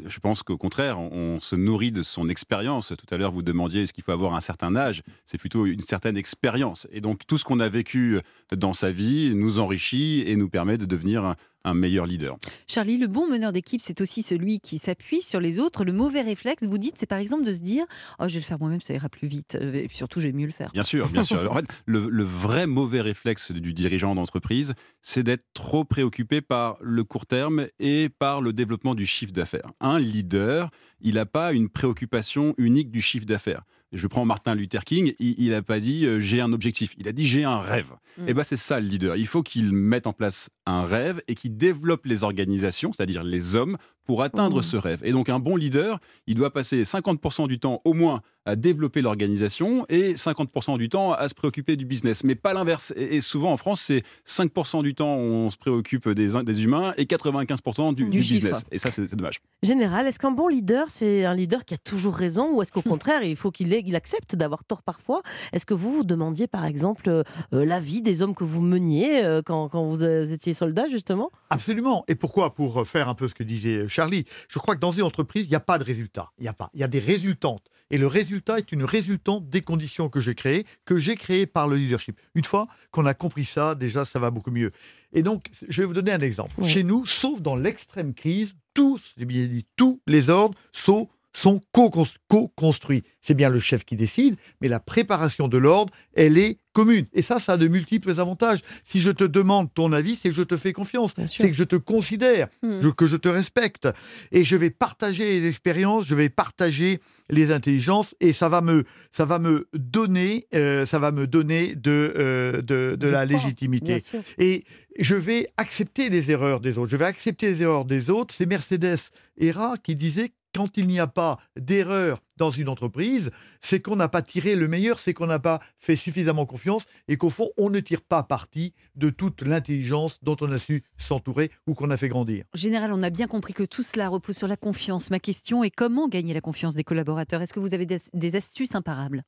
Je 0.06 0.18
pense 0.20 0.42
qu'au 0.42 0.56
contraire, 0.56 0.98
on, 0.98 1.10
on 1.12 1.40
se 1.40 1.56
nourrit 1.56 1.92
de 1.92 2.02
son 2.02 2.28
expérience. 2.28 2.92
Tout 2.96 3.14
à 3.14 3.18
l'heure, 3.18 3.32
vous 3.32 3.42
demandiez 3.42 3.82
est-ce 3.82 3.92
qu'il 3.92 4.04
faut 4.04 4.12
avoir 4.12 4.34
un 4.34 4.40
certain 4.40 4.74
âge? 4.76 5.02
C'est 5.26 5.38
plutôt 5.38 5.66
une 5.66 5.80
certaine 5.80 6.16
expérience. 6.16 6.86
Et 6.90 7.00
donc, 7.00 7.26
tout 7.26 7.38
ce 7.38 7.44
qu'on 7.44 7.60
a 7.60 7.68
vécu 7.68 8.20
dans 8.50 8.74
sa 8.74 8.90
vie 8.90 9.34
nous 9.34 9.58
enrichit 9.58 10.24
et 10.26 10.36
nous 10.36 10.48
permet 10.48 10.78
de 10.78 10.86
devenir 10.86 11.34
un, 11.64 11.74
meilleur 11.74 12.06
leader. 12.06 12.36
Charlie, 12.66 12.98
le 12.98 13.06
bon 13.06 13.28
meneur 13.28 13.52
d'équipe, 13.52 13.80
c'est 13.80 14.00
aussi 14.00 14.22
celui 14.22 14.60
qui 14.60 14.78
s'appuie 14.78 15.22
sur 15.22 15.40
les 15.40 15.58
autres. 15.58 15.84
Le 15.84 15.92
mauvais 15.92 16.20
réflexe, 16.20 16.64
vous 16.64 16.78
dites, 16.78 16.96
c'est 16.98 17.06
par 17.06 17.18
exemple 17.18 17.44
de 17.44 17.52
se 17.52 17.60
dire 17.60 17.84
Oh, 18.18 18.28
je 18.28 18.34
vais 18.34 18.40
le 18.40 18.44
faire 18.44 18.58
moi-même, 18.58 18.80
ça 18.80 18.94
ira 18.94 19.08
plus 19.08 19.28
vite. 19.28 19.56
Euh, 19.60 19.74
Et 19.74 19.88
puis 19.88 19.96
surtout, 19.96 20.20
je 20.20 20.26
vais 20.26 20.32
mieux 20.32 20.46
le 20.46 20.52
faire. 20.52 20.70
Bien 20.72 20.82
sûr, 20.82 21.08
bien 21.08 21.24
sûr. 21.24 21.38
Alors, 21.38 21.52
en 21.56 21.56
fait, 21.56 21.66
le, 21.86 22.08
le 22.08 22.24
vrai 22.24 22.66
mauvais 22.66 23.00
réflexe 23.00 23.52
du 23.52 23.72
dirigeant 23.72 24.14
d'entreprise, 24.14 24.74
c'est 25.00 25.22
d'être 25.22 25.44
trop 25.54 25.84
préoccupé 25.84 26.40
par 26.40 26.76
le 26.80 27.04
court 27.04 27.26
terme 27.26 27.66
et 27.78 28.08
par 28.08 28.40
le 28.40 28.52
développement 28.52 28.94
du 28.94 29.06
chiffre 29.06 29.32
d'affaires. 29.32 29.72
Un 29.80 29.98
leader, 29.98 30.70
il 31.00 31.14
n'a 31.14 31.26
pas 31.26 31.52
une 31.52 31.68
préoccupation 31.68 32.54
unique 32.58 32.90
du 32.90 33.02
chiffre 33.02 33.26
d'affaires. 33.26 33.62
Je 33.92 34.06
prends 34.06 34.24
Martin 34.24 34.54
Luther 34.54 34.84
King, 34.84 35.14
il 35.18 35.50
n'a 35.50 35.62
pas 35.62 35.78
dit 35.78 36.06
euh, 36.06 36.18
j'ai 36.18 36.40
un 36.40 36.52
objectif, 36.52 36.94
il 36.98 37.08
a 37.08 37.12
dit 37.12 37.26
j'ai 37.26 37.44
un 37.44 37.58
rêve. 37.58 37.92
Mm. 38.16 38.28
Et 38.28 38.34
ben 38.34 38.44
c'est 38.44 38.56
ça 38.56 38.80
le 38.80 38.86
leader. 38.86 39.16
Il 39.16 39.26
faut 39.26 39.42
qu'il 39.42 39.72
mette 39.72 40.06
en 40.06 40.12
place 40.12 40.48
un 40.66 40.82
rêve 40.82 41.20
et 41.28 41.34
qu'il 41.34 41.56
développe 41.56 42.06
les 42.06 42.24
organisations, 42.24 42.92
c'est-à-dire 42.92 43.22
les 43.22 43.54
hommes, 43.54 43.76
pour 44.04 44.22
atteindre 44.22 44.58
Mm. 44.58 44.62
ce 44.62 44.76
rêve. 44.76 45.00
Et 45.04 45.12
donc 45.12 45.28
un 45.28 45.38
bon 45.38 45.56
leader, 45.56 45.98
il 46.26 46.34
doit 46.34 46.52
passer 46.52 46.84
50% 46.84 47.46
du 47.48 47.58
temps 47.58 47.80
au 47.84 47.92
moins 47.94 48.20
à 48.44 48.56
développer 48.56 49.02
l'organisation 49.02 49.86
et 49.88 50.14
50% 50.14 50.76
du 50.76 50.88
temps 50.88 51.12
à 51.12 51.28
se 51.28 51.34
préoccuper 51.34 51.76
du 51.76 51.84
business, 51.84 52.24
mais 52.24 52.34
pas 52.34 52.52
l'inverse. 52.54 52.92
Et, 52.96 53.16
et 53.16 53.20
souvent 53.20 53.52
en 53.52 53.56
France, 53.56 53.80
c'est 53.80 54.02
5% 54.26 54.82
du 54.82 54.96
temps 54.96 55.14
on 55.16 55.48
se 55.50 55.56
préoccupe 55.56 56.08
des, 56.08 56.42
des 56.42 56.64
humains 56.64 56.92
et 56.96 57.04
95% 57.04 57.94
du, 57.94 58.04
Du 58.04 58.10
du 58.10 58.22
chiffre. 58.22 58.40
business. 58.42 58.64
Et 58.72 58.78
ça, 58.78 58.90
c'est 58.90 59.14
dommage. 59.14 59.40
Général, 59.62 60.06
est-ce 60.08 60.18
qu'un 60.18 60.32
bon 60.32 60.48
leader, 60.48 60.86
c'est 60.90 61.24
un 61.24 61.34
leader 61.34 61.64
qui 61.64 61.74
a 61.74 61.78
toujours 61.78 62.14
raison 62.16 62.56
ou 62.56 62.62
est-ce 62.62 62.72
qu'au 62.72 62.82
contraire, 62.82 63.22
il 63.22 63.36
faut 63.36 63.50
qu'il 63.52 63.72
il 63.72 63.94
accepte 63.94 64.34
d'avoir 64.34 64.64
tort 64.64 64.82
parfois? 64.82 65.22
Est-ce 65.52 65.64
que 65.66 65.74
vous 65.74 65.92
vous 65.92 66.04
demandiez 66.04 66.48
par 66.48 66.64
exemple 66.64 67.08
euh, 67.08 67.22
euh, 67.54 67.64
l'avis 67.64 68.02
des 68.02 68.22
hommes 68.22 68.34
que 68.34 68.44
vous 68.44 68.60
meniez 68.60 69.24
euh, 69.24 69.40
quand, 69.44 69.68
quand 69.68 69.84
vous 69.84 70.04
étiez 70.04 70.52
soldat 70.52 70.88
justement? 70.88 71.30
Absolument. 71.50 72.04
Et 72.08 72.16
pourquoi? 72.16 72.54
Pour 72.54 72.84
faire 72.86 73.08
un 73.08 73.14
peu 73.14 73.28
ce 73.28 73.34
que 73.34 73.44
disait 73.44 73.86
Charlie. 73.92 74.24
Je 74.48 74.58
crois 74.58 74.74
que 74.74 74.80
dans 74.80 74.92
une 74.92 75.02
entreprise, 75.02 75.44
il 75.44 75.50
n'y 75.50 75.54
a 75.54 75.60
pas 75.60 75.78
de 75.78 75.84
résultat. 75.84 76.30
Il 76.38 76.42
n'y 76.42 76.48
a 76.48 76.52
pas. 76.52 76.70
Il 76.74 76.80
y 76.80 76.84
a 76.84 76.88
des 76.88 76.98
résultantes. 76.98 77.68
Et 77.90 77.98
le 77.98 78.06
résultat 78.06 78.58
est 78.58 78.72
une 78.72 78.84
résultante 78.84 79.50
des 79.50 79.60
conditions 79.60 80.08
que 80.08 80.18
j'ai 80.18 80.34
créées, 80.34 80.64
que 80.86 80.96
j'ai 80.96 81.14
créées 81.14 81.46
par 81.46 81.68
le 81.68 81.76
leadership. 81.76 82.18
Une 82.34 82.44
fois 82.44 82.66
qu'on 82.90 83.04
a 83.04 83.12
compris 83.12 83.44
ça, 83.44 83.74
déjà, 83.74 84.06
ça 84.06 84.18
va 84.18 84.30
beaucoup 84.30 84.50
mieux. 84.50 84.70
Et 85.12 85.22
donc, 85.22 85.50
je 85.68 85.82
vais 85.82 85.86
vous 85.86 85.92
donner 85.92 86.12
un 86.12 86.20
exemple. 86.20 86.52
Oui. 86.56 86.70
Chez 86.70 86.84
nous, 86.84 87.04
sauf 87.04 87.42
dans 87.42 87.54
l'extrême 87.54 88.14
crise, 88.14 88.54
tous, 88.72 89.12
j'ai 89.18 89.26
bien 89.26 89.46
dit, 89.46 89.66
tous 89.76 90.00
les 90.06 90.30
ordres 90.30 90.58
sont, 90.72 91.10
sont 91.34 91.60
co-cons- 91.72 92.06
co-construits. 92.28 93.02
C'est 93.20 93.34
bien 93.34 93.48
le 93.48 93.58
chef 93.60 93.84
qui 93.84 93.96
décide, 93.96 94.36
mais 94.60 94.68
la 94.68 94.80
préparation 94.80 95.48
de 95.48 95.56
l'ordre, 95.58 95.92
elle 96.14 96.36
est 96.36 96.58
commune. 96.72 97.06
Et 97.12 97.22
ça, 97.22 97.38
ça 97.38 97.52
a 97.52 97.56
de 97.56 97.68
multiples 97.68 98.10
avantages. 98.18 98.60
Si 98.84 99.00
je 99.00 99.10
te 99.10 99.24
demande 99.24 99.72
ton 99.74 99.92
avis, 99.92 100.16
c'est 100.16 100.30
que 100.30 100.34
je 100.34 100.42
te 100.42 100.56
fais 100.56 100.72
confiance. 100.72 101.12
C'est 101.26 101.50
que 101.50 101.56
je 101.56 101.64
te 101.64 101.76
considère, 101.76 102.48
Hmm. 102.62 102.90
que 102.92 103.06
je 103.06 103.16
te 103.16 103.28
respecte. 103.28 103.88
Et 104.30 104.44
je 104.44 104.56
vais 104.56 104.70
partager 104.70 105.40
les 105.40 105.48
expériences, 105.48 106.06
je 106.06 106.14
vais 106.14 106.28
partager 106.28 107.00
les 107.30 107.50
intelligences, 107.50 108.14
et 108.20 108.32
ça 108.32 108.48
va 108.48 108.60
me, 108.60 108.84
ça 109.12 109.24
va 109.24 109.38
me 109.38 109.68
donner, 109.72 110.46
euh, 110.54 110.84
ça 110.86 110.98
va 110.98 111.12
me 111.12 111.26
donner 111.26 111.74
de, 111.74 112.12
euh, 112.18 112.62
de, 112.62 112.96
de 112.98 113.06
la 113.08 113.24
légitimité. 113.24 114.02
Et 114.38 114.64
je 114.98 115.14
vais 115.14 115.48
accepter 115.56 116.10
les 116.10 116.30
erreurs 116.30 116.60
des 116.60 116.76
autres. 116.76 116.90
Je 116.90 116.96
vais 116.96 117.06
accepter 117.06 117.46
les 117.50 117.62
erreurs 117.62 117.84
des 117.86 118.10
autres. 118.10 118.34
C'est 118.34 118.44
Mercedes 118.46 118.98
Hera 119.38 119.76
qui 119.82 119.96
disait 119.96 120.32
quand 120.54 120.76
il 120.76 120.86
n'y 120.86 121.00
a 121.00 121.06
pas 121.06 121.38
d'erreur 121.56 122.22
dans 122.36 122.50
une 122.50 122.68
entreprise, 122.68 123.30
c'est 123.60 123.80
qu'on 123.80 123.96
n'a 123.96 124.08
pas 124.08 124.22
tiré 124.22 124.56
le 124.56 124.68
meilleur, 124.68 124.98
c'est 124.98 125.14
qu'on 125.14 125.26
n'a 125.26 125.38
pas 125.38 125.60
fait 125.78 125.96
suffisamment 125.96 126.46
confiance 126.46 126.84
et 127.08 127.16
qu'au 127.16 127.30
fond, 127.30 127.50
on 127.56 127.70
ne 127.70 127.80
tire 127.80 128.00
pas 128.00 128.22
parti 128.22 128.74
de 128.96 129.10
toute 129.10 129.42
l'intelligence 129.42 130.18
dont 130.22 130.36
on 130.40 130.50
a 130.50 130.58
su 130.58 130.82
s'entourer 130.98 131.50
ou 131.66 131.74
qu'on 131.74 131.90
a 131.90 131.96
fait 131.96 132.08
grandir. 132.08 132.44
Général, 132.54 132.92
on 132.92 133.02
a 133.02 133.10
bien 133.10 133.26
compris 133.26 133.52
que 133.52 133.62
tout 133.62 133.82
cela 133.82 134.08
repose 134.08 134.36
sur 134.36 134.48
la 134.48 134.56
confiance. 134.56 135.10
Ma 135.10 135.20
question 135.20 135.62
est 135.62 135.70
comment 135.70 136.08
gagner 136.08 136.34
la 136.34 136.40
confiance 136.40 136.74
des 136.74 136.84
collaborateurs? 136.84 137.42
Est-ce 137.42 137.52
que 137.52 137.60
vous 137.60 137.74
avez 137.74 137.86
des, 137.86 137.98
des 138.12 138.36
astuces 138.36 138.74
imparables? 138.74 139.22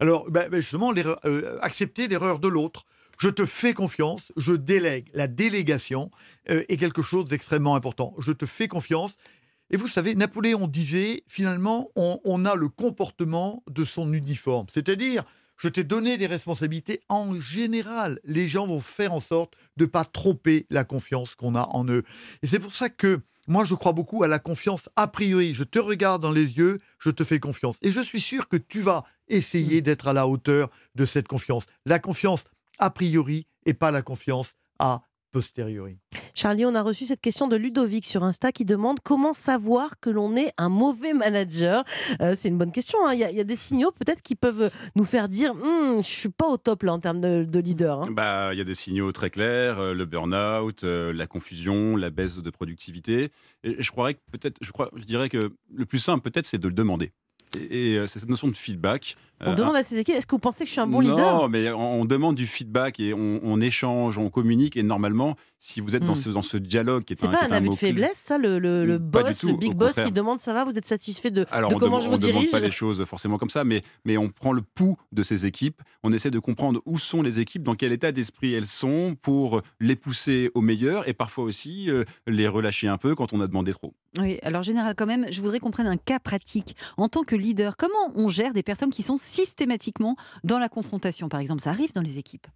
Alors, 0.00 0.30
ben, 0.30 0.48
ben, 0.48 0.60
justement, 0.60 0.92
euh, 1.24 1.58
accepter 1.60 2.08
l'erreur 2.08 2.38
de 2.38 2.48
l'autre. 2.48 2.84
Je 3.18 3.28
te 3.28 3.44
fais 3.44 3.74
confiance, 3.74 4.30
je 4.36 4.52
délègue. 4.52 5.10
La 5.12 5.26
délégation 5.26 6.12
euh, 6.50 6.62
est 6.68 6.76
quelque 6.76 7.02
chose 7.02 7.28
d'extrêmement 7.28 7.74
important. 7.74 8.14
Je 8.18 8.30
te 8.30 8.46
fais 8.46 8.68
confiance. 8.68 9.16
Et 9.70 9.76
vous 9.76 9.88
savez, 9.88 10.14
Napoléon 10.14 10.66
disait, 10.66 11.24
finalement, 11.26 11.90
on, 11.94 12.20
on 12.24 12.44
a 12.44 12.54
le 12.54 12.68
comportement 12.68 13.62
de 13.70 13.84
son 13.84 14.12
uniforme. 14.12 14.66
C'est-à-dire, 14.72 15.24
je 15.58 15.68
t'ai 15.68 15.84
donné 15.84 16.16
des 16.16 16.26
responsabilités. 16.26 17.00
En 17.08 17.38
général, 17.38 18.20
les 18.24 18.48
gens 18.48 18.66
vont 18.66 18.80
faire 18.80 19.12
en 19.12 19.20
sorte 19.20 19.54
de 19.76 19.84
ne 19.84 19.90
pas 19.90 20.04
tromper 20.04 20.66
la 20.70 20.84
confiance 20.84 21.34
qu'on 21.34 21.54
a 21.54 21.64
en 21.64 21.86
eux. 21.88 22.04
Et 22.42 22.46
c'est 22.46 22.60
pour 22.60 22.74
ça 22.74 22.88
que 22.88 23.20
Moi, 23.50 23.64
je 23.64 23.74
crois 23.74 23.94
beaucoup 23.94 24.22
à 24.22 24.28
la 24.28 24.38
confiance 24.38 24.90
a 24.94 25.08
priori. 25.08 25.54
Je 25.54 25.64
te 25.64 25.78
regarde 25.78 26.20
dans 26.20 26.32
les 26.32 26.58
yeux, 26.58 26.80
je 26.98 27.08
te 27.08 27.24
fais 27.24 27.40
confiance. 27.40 27.76
Et 27.80 27.92
je 27.92 28.00
suis 28.02 28.20
sûr 28.20 28.46
que 28.46 28.58
tu 28.58 28.80
vas 28.80 29.04
essayer 29.28 29.80
d'être 29.80 30.06
à 30.06 30.12
la 30.12 30.28
hauteur 30.28 30.70
de 30.94 31.06
cette 31.06 31.26
confiance. 31.26 31.64
La 31.86 31.98
confiance 31.98 32.44
a 32.78 32.90
priori 32.90 33.46
et 33.64 33.72
pas 33.72 33.90
la 33.90 34.02
confiance 34.02 34.52
a 34.78 35.00
posteriori. 35.32 35.98
Charlie, 36.34 36.64
on 36.64 36.74
a 36.74 36.82
reçu 36.82 37.04
cette 37.06 37.20
question 37.20 37.48
de 37.48 37.56
Ludovic 37.56 38.06
sur 38.06 38.22
Insta 38.24 38.52
qui 38.52 38.64
demande 38.64 38.98
comment 39.02 39.32
savoir 39.32 39.98
que 40.00 40.08
l'on 40.10 40.36
est 40.36 40.52
un 40.56 40.68
mauvais 40.68 41.12
manager. 41.12 41.84
Euh, 42.20 42.34
c'est 42.36 42.48
une 42.48 42.58
bonne 42.58 42.72
question. 42.72 42.98
hein. 43.06 43.12
Il 43.14 43.20
y, 43.20 43.24
a- 43.24 43.30
il 43.30 43.36
y 43.36 43.40
a 43.40 43.44
des 43.44 43.56
signaux 43.56 43.90
peut-être 43.92 44.22
qui 44.22 44.34
peuvent 44.36 44.70
nous 44.94 45.04
faire 45.04 45.28
dire 45.28 45.52
Hum, 45.52 45.96
je 45.98 46.08
suis 46.08 46.28
pas 46.28 46.46
au 46.46 46.56
top 46.56 46.82
là 46.84 46.92
en 46.92 46.98
termes 46.98 47.20
de, 47.20 47.44
de 47.44 47.60
leader. 47.60 48.02
hein. 48.02 48.10
Bah, 48.10 48.50
il 48.52 48.58
y 48.58 48.60
a 48.60 48.64
des 48.64 48.74
signaux 48.74 49.10
très 49.12 49.30
clairs, 49.30 49.78
euh, 49.78 49.94
le 49.94 50.04
burn-out, 50.04 50.84
euh, 50.84 51.12
la 51.12 51.26
confusion, 51.26 51.96
la 51.96 52.10
baisse 52.10 52.38
de 52.38 52.50
productivité. 52.50 53.30
Et 53.64 53.82
je 53.82 53.90
croirais 53.90 54.14
que 54.14 54.20
peut-être, 54.32 54.56
je 54.62 54.70
crois, 54.72 54.90
je 54.94 55.04
dirais 55.04 55.28
que 55.28 55.52
le 55.74 55.86
plus 55.86 55.98
simple 55.98 56.22
peut-être, 56.28 56.46
c'est 56.46 56.58
de 56.58 56.68
le 56.68 56.74
demander. 56.74 57.12
Et, 57.56 57.92
et, 57.92 57.98
euh, 57.98 58.06
c'est 58.06 58.18
cette 58.18 58.28
notion 58.28 58.48
de 58.48 58.56
feedback. 58.56 59.16
On 59.40 59.50
Euh, 59.52 59.54
demande 59.54 59.76
à 59.76 59.84
ses 59.84 59.96
équipes 59.98 60.16
est-ce 60.16 60.26
que 60.26 60.34
vous 60.34 60.40
pensez 60.40 60.64
que 60.64 60.66
je 60.66 60.72
suis 60.72 60.80
un 60.80 60.88
bon 60.88 61.00
non, 61.00 61.10
leader? 61.14 61.48
mais 61.48 61.70
on, 61.70 62.00
on 62.00 62.04
demande 62.04 62.34
du 62.34 62.46
feedback 62.46 62.98
et 62.98 63.14
on, 63.14 63.40
on 63.44 63.60
échange, 63.60 64.18
on 64.18 64.30
communique. 64.30 64.76
Et 64.76 64.82
normalement, 64.82 65.36
si 65.60 65.80
vous 65.80 65.94
êtes 65.94 66.02
dans, 66.02 66.12
Hmm. 66.12 66.16
ce, 66.16 66.28
dans 66.30 66.42
ce 66.42 66.56
dialogue 66.56 67.04
qui 67.04 67.12
est, 67.12 67.16
C'est 67.16 67.26
un, 67.28 67.30
pas 67.30 67.44
un 67.48 67.52
avis 67.52 67.68
de 67.68 67.74
faiblesse, 67.74 68.18
ça, 68.18 68.36
le, 68.36 68.98
boss, 68.98 69.38
tout, 69.38 69.46
le 69.48 69.56
big 69.56 69.74
boss 69.74 69.94
qui 69.94 70.10
demande 70.10 70.40
ça 70.40 70.52
va, 70.52 70.64
vous 70.64 70.76
êtes 70.76 70.86
satisfait 70.86 71.30
de, 71.30 71.46
Alors, 71.52 71.70
de 71.70 71.76
on 71.76 71.78
comment 71.78 72.00
je 72.00 72.08
on 72.08 72.12
vous 72.12 72.18
demande 72.18 72.32
dirige 72.34 72.50
pas 72.50 72.58
les 72.60 72.70
choses 72.72 73.04
forcément 73.04 73.38
comme 73.38 73.50
ça, 73.50 73.62
mais, 73.64 73.82
mais 74.04 74.16
on 74.16 74.28
prend 74.28 74.52
le 74.52 74.62
pouls 74.62 74.96
de 75.12 75.22
ces 75.22 75.46
équipes. 75.46 75.82
On 76.02 76.12
essaie 76.12 76.30
de 76.32 76.38
comprendre 76.40 76.82
où 76.84 76.98
sont 76.98 77.22
les 77.22 77.38
équipes, 77.38 77.62
dans 77.62 77.74
quel 77.76 77.92
état 77.92 78.10
d'esprit 78.10 78.54
elles 78.54 78.66
sont, 78.66 79.16
pour 79.22 79.62
les 79.80 79.94
pousser 79.96 80.50
au 80.54 80.60
meilleur 80.62 81.08
et 81.08 81.12
parfois 81.14 81.44
aussi 81.44 81.90
euh, 81.90 82.04
les 82.26 82.48
relâcher 82.48 82.88
un 82.88 82.98
peu 82.98 83.14
quand 83.14 83.32
on 83.32 83.40
a 83.40 83.46
demandé 83.46 83.72
trop. 83.72 83.94
Oui, 84.16 84.38
alors 84.42 84.62
général 84.62 84.94
quand 84.96 85.06
même, 85.06 85.26
je 85.30 85.40
voudrais 85.40 85.60
qu'on 85.60 85.70
prenne 85.70 85.86
un 85.86 85.98
cas 85.98 86.18
pratique. 86.18 86.76
En 86.96 87.08
tant 87.08 87.24
que 87.24 87.36
leader, 87.36 87.76
comment 87.76 88.10
on 88.14 88.28
gère 88.28 88.54
des 88.54 88.62
personnes 88.62 88.90
qui 88.90 89.02
sont 89.02 89.18
systématiquement 89.18 90.16
dans 90.44 90.58
la 90.58 90.68
confrontation? 90.68 91.28
Par 91.28 91.40
exemple, 91.40 91.60
ça 91.60 91.70
arrive 91.70 91.92
dans 91.92 92.00
les 92.00 92.18
équipes. 92.18 92.46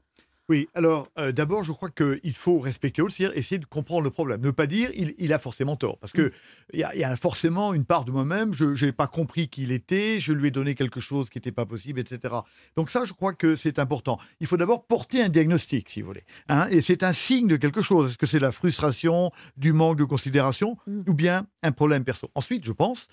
Oui, 0.48 0.68
alors 0.74 1.08
euh, 1.18 1.30
d'abord, 1.32 1.62
je 1.62 1.70
crois 1.72 1.88
qu'il 1.88 2.34
faut 2.34 2.58
respecter 2.58 3.00
l'autre, 3.00 3.14
c'est-à-dire 3.14 3.38
essayer 3.38 3.58
de 3.58 3.64
comprendre 3.64 4.02
le 4.02 4.10
problème. 4.10 4.40
Ne 4.40 4.50
pas 4.50 4.66
dire 4.66 4.90
il, 4.94 5.14
il 5.18 5.32
a 5.32 5.38
forcément 5.38 5.76
tort, 5.76 5.98
parce 5.98 6.12
qu'il 6.12 6.32
y, 6.74 6.82
a- 6.82 6.92
il 6.94 7.00
y 7.00 7.04
a 7.04 7.16
forcément 7.16 7.72
une 7.74 7.84
part 7.84 8.04
de 8.04 8.10
moi-même, 8.10 8.52
je 8.52 8.84
n'ai 8.84 8.92
pas 8.92 9.06
compris 9.06 9.48
qui 9.48 9.62
il 9.62 9.70
était, 9.72 10.18
je 10.18 10.32
lui 10.32 10.48
ai 10.48 10.50
donné 10.50 10.74
quelque 10.74 10.98
chose 11.00 11.30
qui 11.30 11.38
n'était 11.38 11.52
pas 11.52 11.64
possible, 11.64 12.00
etc. 12.00 12.34
Donc 12.76 12.90
ça, 12.90 13.04
je 13.04 13.12
crois 13.12 13.32
que 13.34 13.54
c'est 13.54 13.78
important. 13.78 14.18
Il 14.40 14.46
faut 14.48 14.56
d'abord 14.56 14.84
porter 14.84 15.22
un 15.22 15.28
diagnostic, 15.28 15.88
si 15.88 16.00
vous 16.02 16.08
voulez. 16.08 16.24
hein, 16.48 16.66
et 16.70 16.80
c'est 16.80 17.04
un 17.04 17.12
signe 17.12 17.46
de 17.46 17.56
quelque 17.56 17.80
chose. 17.80 18.10
Est-ce 18.10 18.18
que 18.18 18.26
c'est 18.26 18.40
la 18.40 18.50
frustration, 18.52 19.30
du 19.56 19.72
manque 19.72 19.96
de 19.98 20.04
considération, 20.04 20.76
Mm. 20.86 21.00
ou 21.06 21.14
bien 21.14 21.46
un 21.62 21.70
problème 21.72 22.02
perso? 22.04 22.30
Ensuite, 22.34 22.64
je 22.66 22.72
pense 22.72 23.06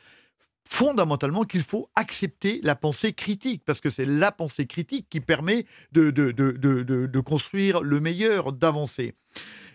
fondamentalement 0.69 1.43
qu'il 1.43 1.63
faut 1.63 1.89
accepter 1.95 2.61
la 2.63 2.75
pensée 2.75 3.13
critique, 3.13 3.63
parce 3.65 3.81
que 3.81 3.89
c'est 3.89 4.05
la 4.05 4.31
pensée 4.31 4.67
critique 4.67 5.07
qui 5.09 5.19
permet 5.19 5.65
de, 5.91 6.11
de, 6.11 6.31
de, 6.31 6.51
de, 6.51 7.19
construire 7.19 7.81
le 7.81 7.99
meilleur, 7.99 8.53
d'avancer. 8.53 9.15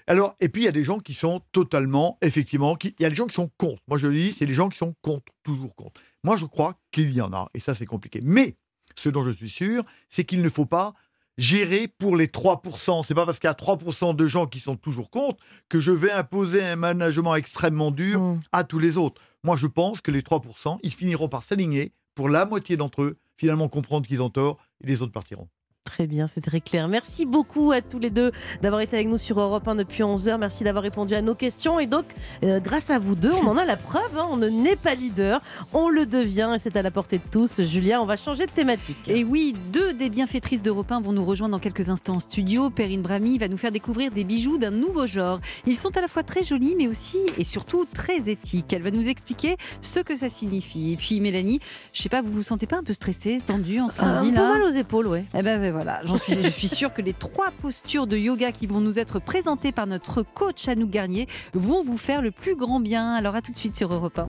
Alors, 0.07 0.37
et 0.38 0.48
puis 0.48 0.62
il 0.62 0.64
y 0.66 0.68
a 0.68 0.72
des 0.72 0.85
gens 0.85 0.98
qui 0.98 1.14
sont 1.14 1.40
totalement, 1.50 2.16
effectivement, 2.22 2.78
il 2.83 2.94
y 3.00 3.04
a 3.04 3.09
des 3.09 3.14
gens 3.16 3.26
qui 3.26 3.35
sont 3.35 3.50
contre. 3.59 3.83
Moi 3.88 3.98
je 3.98 4.07
le 4.07 4.14
dis, 4.14 4.33
c'est 4.33 4.46
les 4.46 4.54
gens 4.54 4.68
qui 4.68 4.78
sont 4.78 4.94
contre, 5.02 5.33
toujours 5.42 5.74
contre. 5.74 6.00
Moi 6.22 6.37
je 6.37 6.46
crois 6.46 6.78
qu'il 6.92 7.11
y 7.12 7.20
en 7.20 7.33
a, 7.33 7.48
et 7.54 7.61
ça 7.61 7.74
c'est 7.74 7.87
compliqué. 7.87 8.20
Mais 8.22 8.57
ce 8.96 9.09
dont 9.09 9.24
je 9.24 9.33
suis 9.33 9.50
sûr, 9.50 9.83
c'est 10.09 10.24
qu'il 10.24 10.42
ne 10.42 10.48
faut 10.48 10.66
pas 10.66 10.94
gérer 11.38 11.88
pour 11.88 12.16
les 12.16 12.28
3%. 12.28 13.02
C'est 13.02 13.14
pas 13.14 13.26
parce 13.26 13.40
qu'il 13.40 13.48
y 13.48 13.50
a 13.50 13.54
3% 13.54 14.14
de 14.14 14.26
gens 14.28 14.46
qui 14.46 14.61
sont 14.61 14.76
toujours 14.76 15.11
contre 15.11 15.42
que 15.68 15.80
je 15.80 15.90
vais 15.90 16.12
imposer 16.12 16.62
un 16.62 16.76
management 16.76 17.35
extrêmement 17.35 17.90
dur 17.90 18.20
Hum. 18.20 18.40
à 18.52 18.62
tous 18.62 18.78
les 18.78 18.96
autres. 18.96 19.20
Moi, 19.44 19.57
je 19.57 19.66
pense 19.66 20.00
que 20.00 20.11
les 20.11 20.22
3%, 20.22 20.78
ils 20.83 20.92
finiront 20.92 21.28
par 21.28 21.42
s'aligner 21.42 21.92
pour 22.14 22.30
la 22.30 22.46
moitié 22.46 22.78
d'entre 22.78 23.02
eux, 23.02 23.18
finalement 23.37 23.68
comprendre 23.68 24.07
qu'ils 24.07 24.22
ont 24.22 24.30
tort 24.30 24.57
et 24.80 24.87
les 24.87 25.02
autres 25.02 25.12
partiront. 25.12 25.48
Très 25.94 26.09
bien, 26.09 26.26
c'est 26.26 26.40
très 26.40 26.61
clair. 26.61 26.88
Merci 26.88 27.24
beaucoup 27.24 27.70
à 27.70 27.80
tous 27.80 28.00
les 28.00 28.11
deux 28.11 28.33
d'avoir 28.62 28.80
été 28.80 28.96
avec 28.96 29.07
nous 29.07 29.16
sur 29.16 29.38
Europe 29.38 29.68
1 29.68 29.76
depuis 29.76 30.02
11h. 30.02 30.38
Merci 30.38 30.64
d'avoir 30.64 30.83
répondu 30.83 31.14
à 31.14 31.22
nos 31.22 31.37
questions. 31.37 31.78
Et 31.78 31.87
donc, 31.87 32.07
euh, 32.42 32.59
grâce 32.59 32.90
à 32.90 32.98
vous 32.98 33.14
deux, 33.14 33.30
on 33.30 33.46
en 33.46 33.57
a 33.57 33.64
la 33.64 33.76
preuve. 33.76 34.18
hein, 34.18 34.26
on 34.28 34.37
ne 34.37 34.48
n'est 34.48 34.74
pas 34.74 34.96
leader, 34.96 35.40
on 35.72 35.88
le 35.88 36.04
devient 36.04 36.50
et 36.52 36.59
c'est 36.59 36.74
à 36.76 36.83
la 36.83 36.90
portée 36.90 37.18
de 37.18 37.22
tous. 37.30 37.62
Julia, 37.62 38.02
on 38.02 38.07
va 38.07 38.16
changer 38.16 38.46
de 38.46 38.50
thématique. 38.50 39.09
Et 39.09 39.22
oui, 39.22 39.54
deux 39.72 39.94
des 39.94 40.11
bienfaitrices 40.11 40.62
d'Europe 40.62 40.90
1 40.90 41.00
vont 41.00 41.12
nous 41.12 41.24
rejoindre 41.24 41.52
dans 41.52 41.61
quelques 41.61 41.88
instants 41.90 42.16
en 42.16 42.20
studio. 42.20 42.70
Perrine 42.70 43.02
Brami 43.02 43.38
va 43.38 43.46
nous 43.46 43.57
faire 43.57 43.70
découvrir 43.70 44.11
des 44.11 44.24
bijoux 44.24 44.59
d'un 44.59 44.72
nouveau 44.72 45.07
genre. 45.07 45.38
Ils 45.64 45.76
sont 45.76 45.96
à 45.96 46.00
la 46.00 46.09
fois 46.09 46.24
très 46.24 46.42
jolis, 46.42 46.74
mais 46.76 46.88
aussi 46.88 47.18
et 47.38 47.44
surtout 47.44 47.85
très 47.85 48.28
éthiques. 48.28 48.72
Elle 48.72 48.83
va 48.83 48.90
nous 48.90 49.09
expliquer 49.09 49.59
ce 49.80 50.00
que 50.00 50.16
ça 50.16 50.28
signifie. 50.28 50.94
Et 50.94 50.96
puis 50.96 51.20
Mélanie, 51.20 51.61
je 51.92 52.02
sais 52.02 52.09
pas, 52.09 52.20
vous 52.20 52.33
vous 52.33 52.42
sentez 52.42 52.66
pas 52.66 52.78
un 52.78 52.83
peu 52.83 52.94
stressée, 52.94 53.40
tendue 53.46 53.78
en 53.78 53.88
ce 53.88 54.02
un 54.02 54.16
lundi 54.16 54.33
peu 54.33 54.38
là 54.38 54.48
mal 54.59 54.62
aux 54.64 54.74
épaules, 54.74 55.07
ouais. 55.07 55.24
Eh 55.35 55.42
ben, 55.42 55.61
ben 55.61 55.83
je 56.28 56.48
suis 56.48 56.68
sûre 56.68 56.92
que 56.92 57.02
les 57.02 57.12
trois 57.12 57.50
postures 57.50 58.06
de 58.06 58.16
yoga 58.16 58.52
qui 58.52 58.66
vont 58.66 58.80
nous 58.80 58.98
être 58.98 59.18
présentées 59.18 59.72
par 59.72 59.86
notre 59.86 60.22
coach 60.22 60.68
Anouk 60.68 60.90
Garnier 60.90 61.28
vont 61.52 61.82
vous 61.82 61.96
faire 61.96 62.22
le 62.22 62.30
plus 62.30 62.56
grand 62.56 62.80
bien. 62.80 63.14
Alors 63.14 63.34
à 63.34 63.42
tout 63.42 63.52
de 63.52 63.56
suite 63.56 63.76
sur 63.76 63.92
Europe 63.92 64.18
1. 64.18 64.22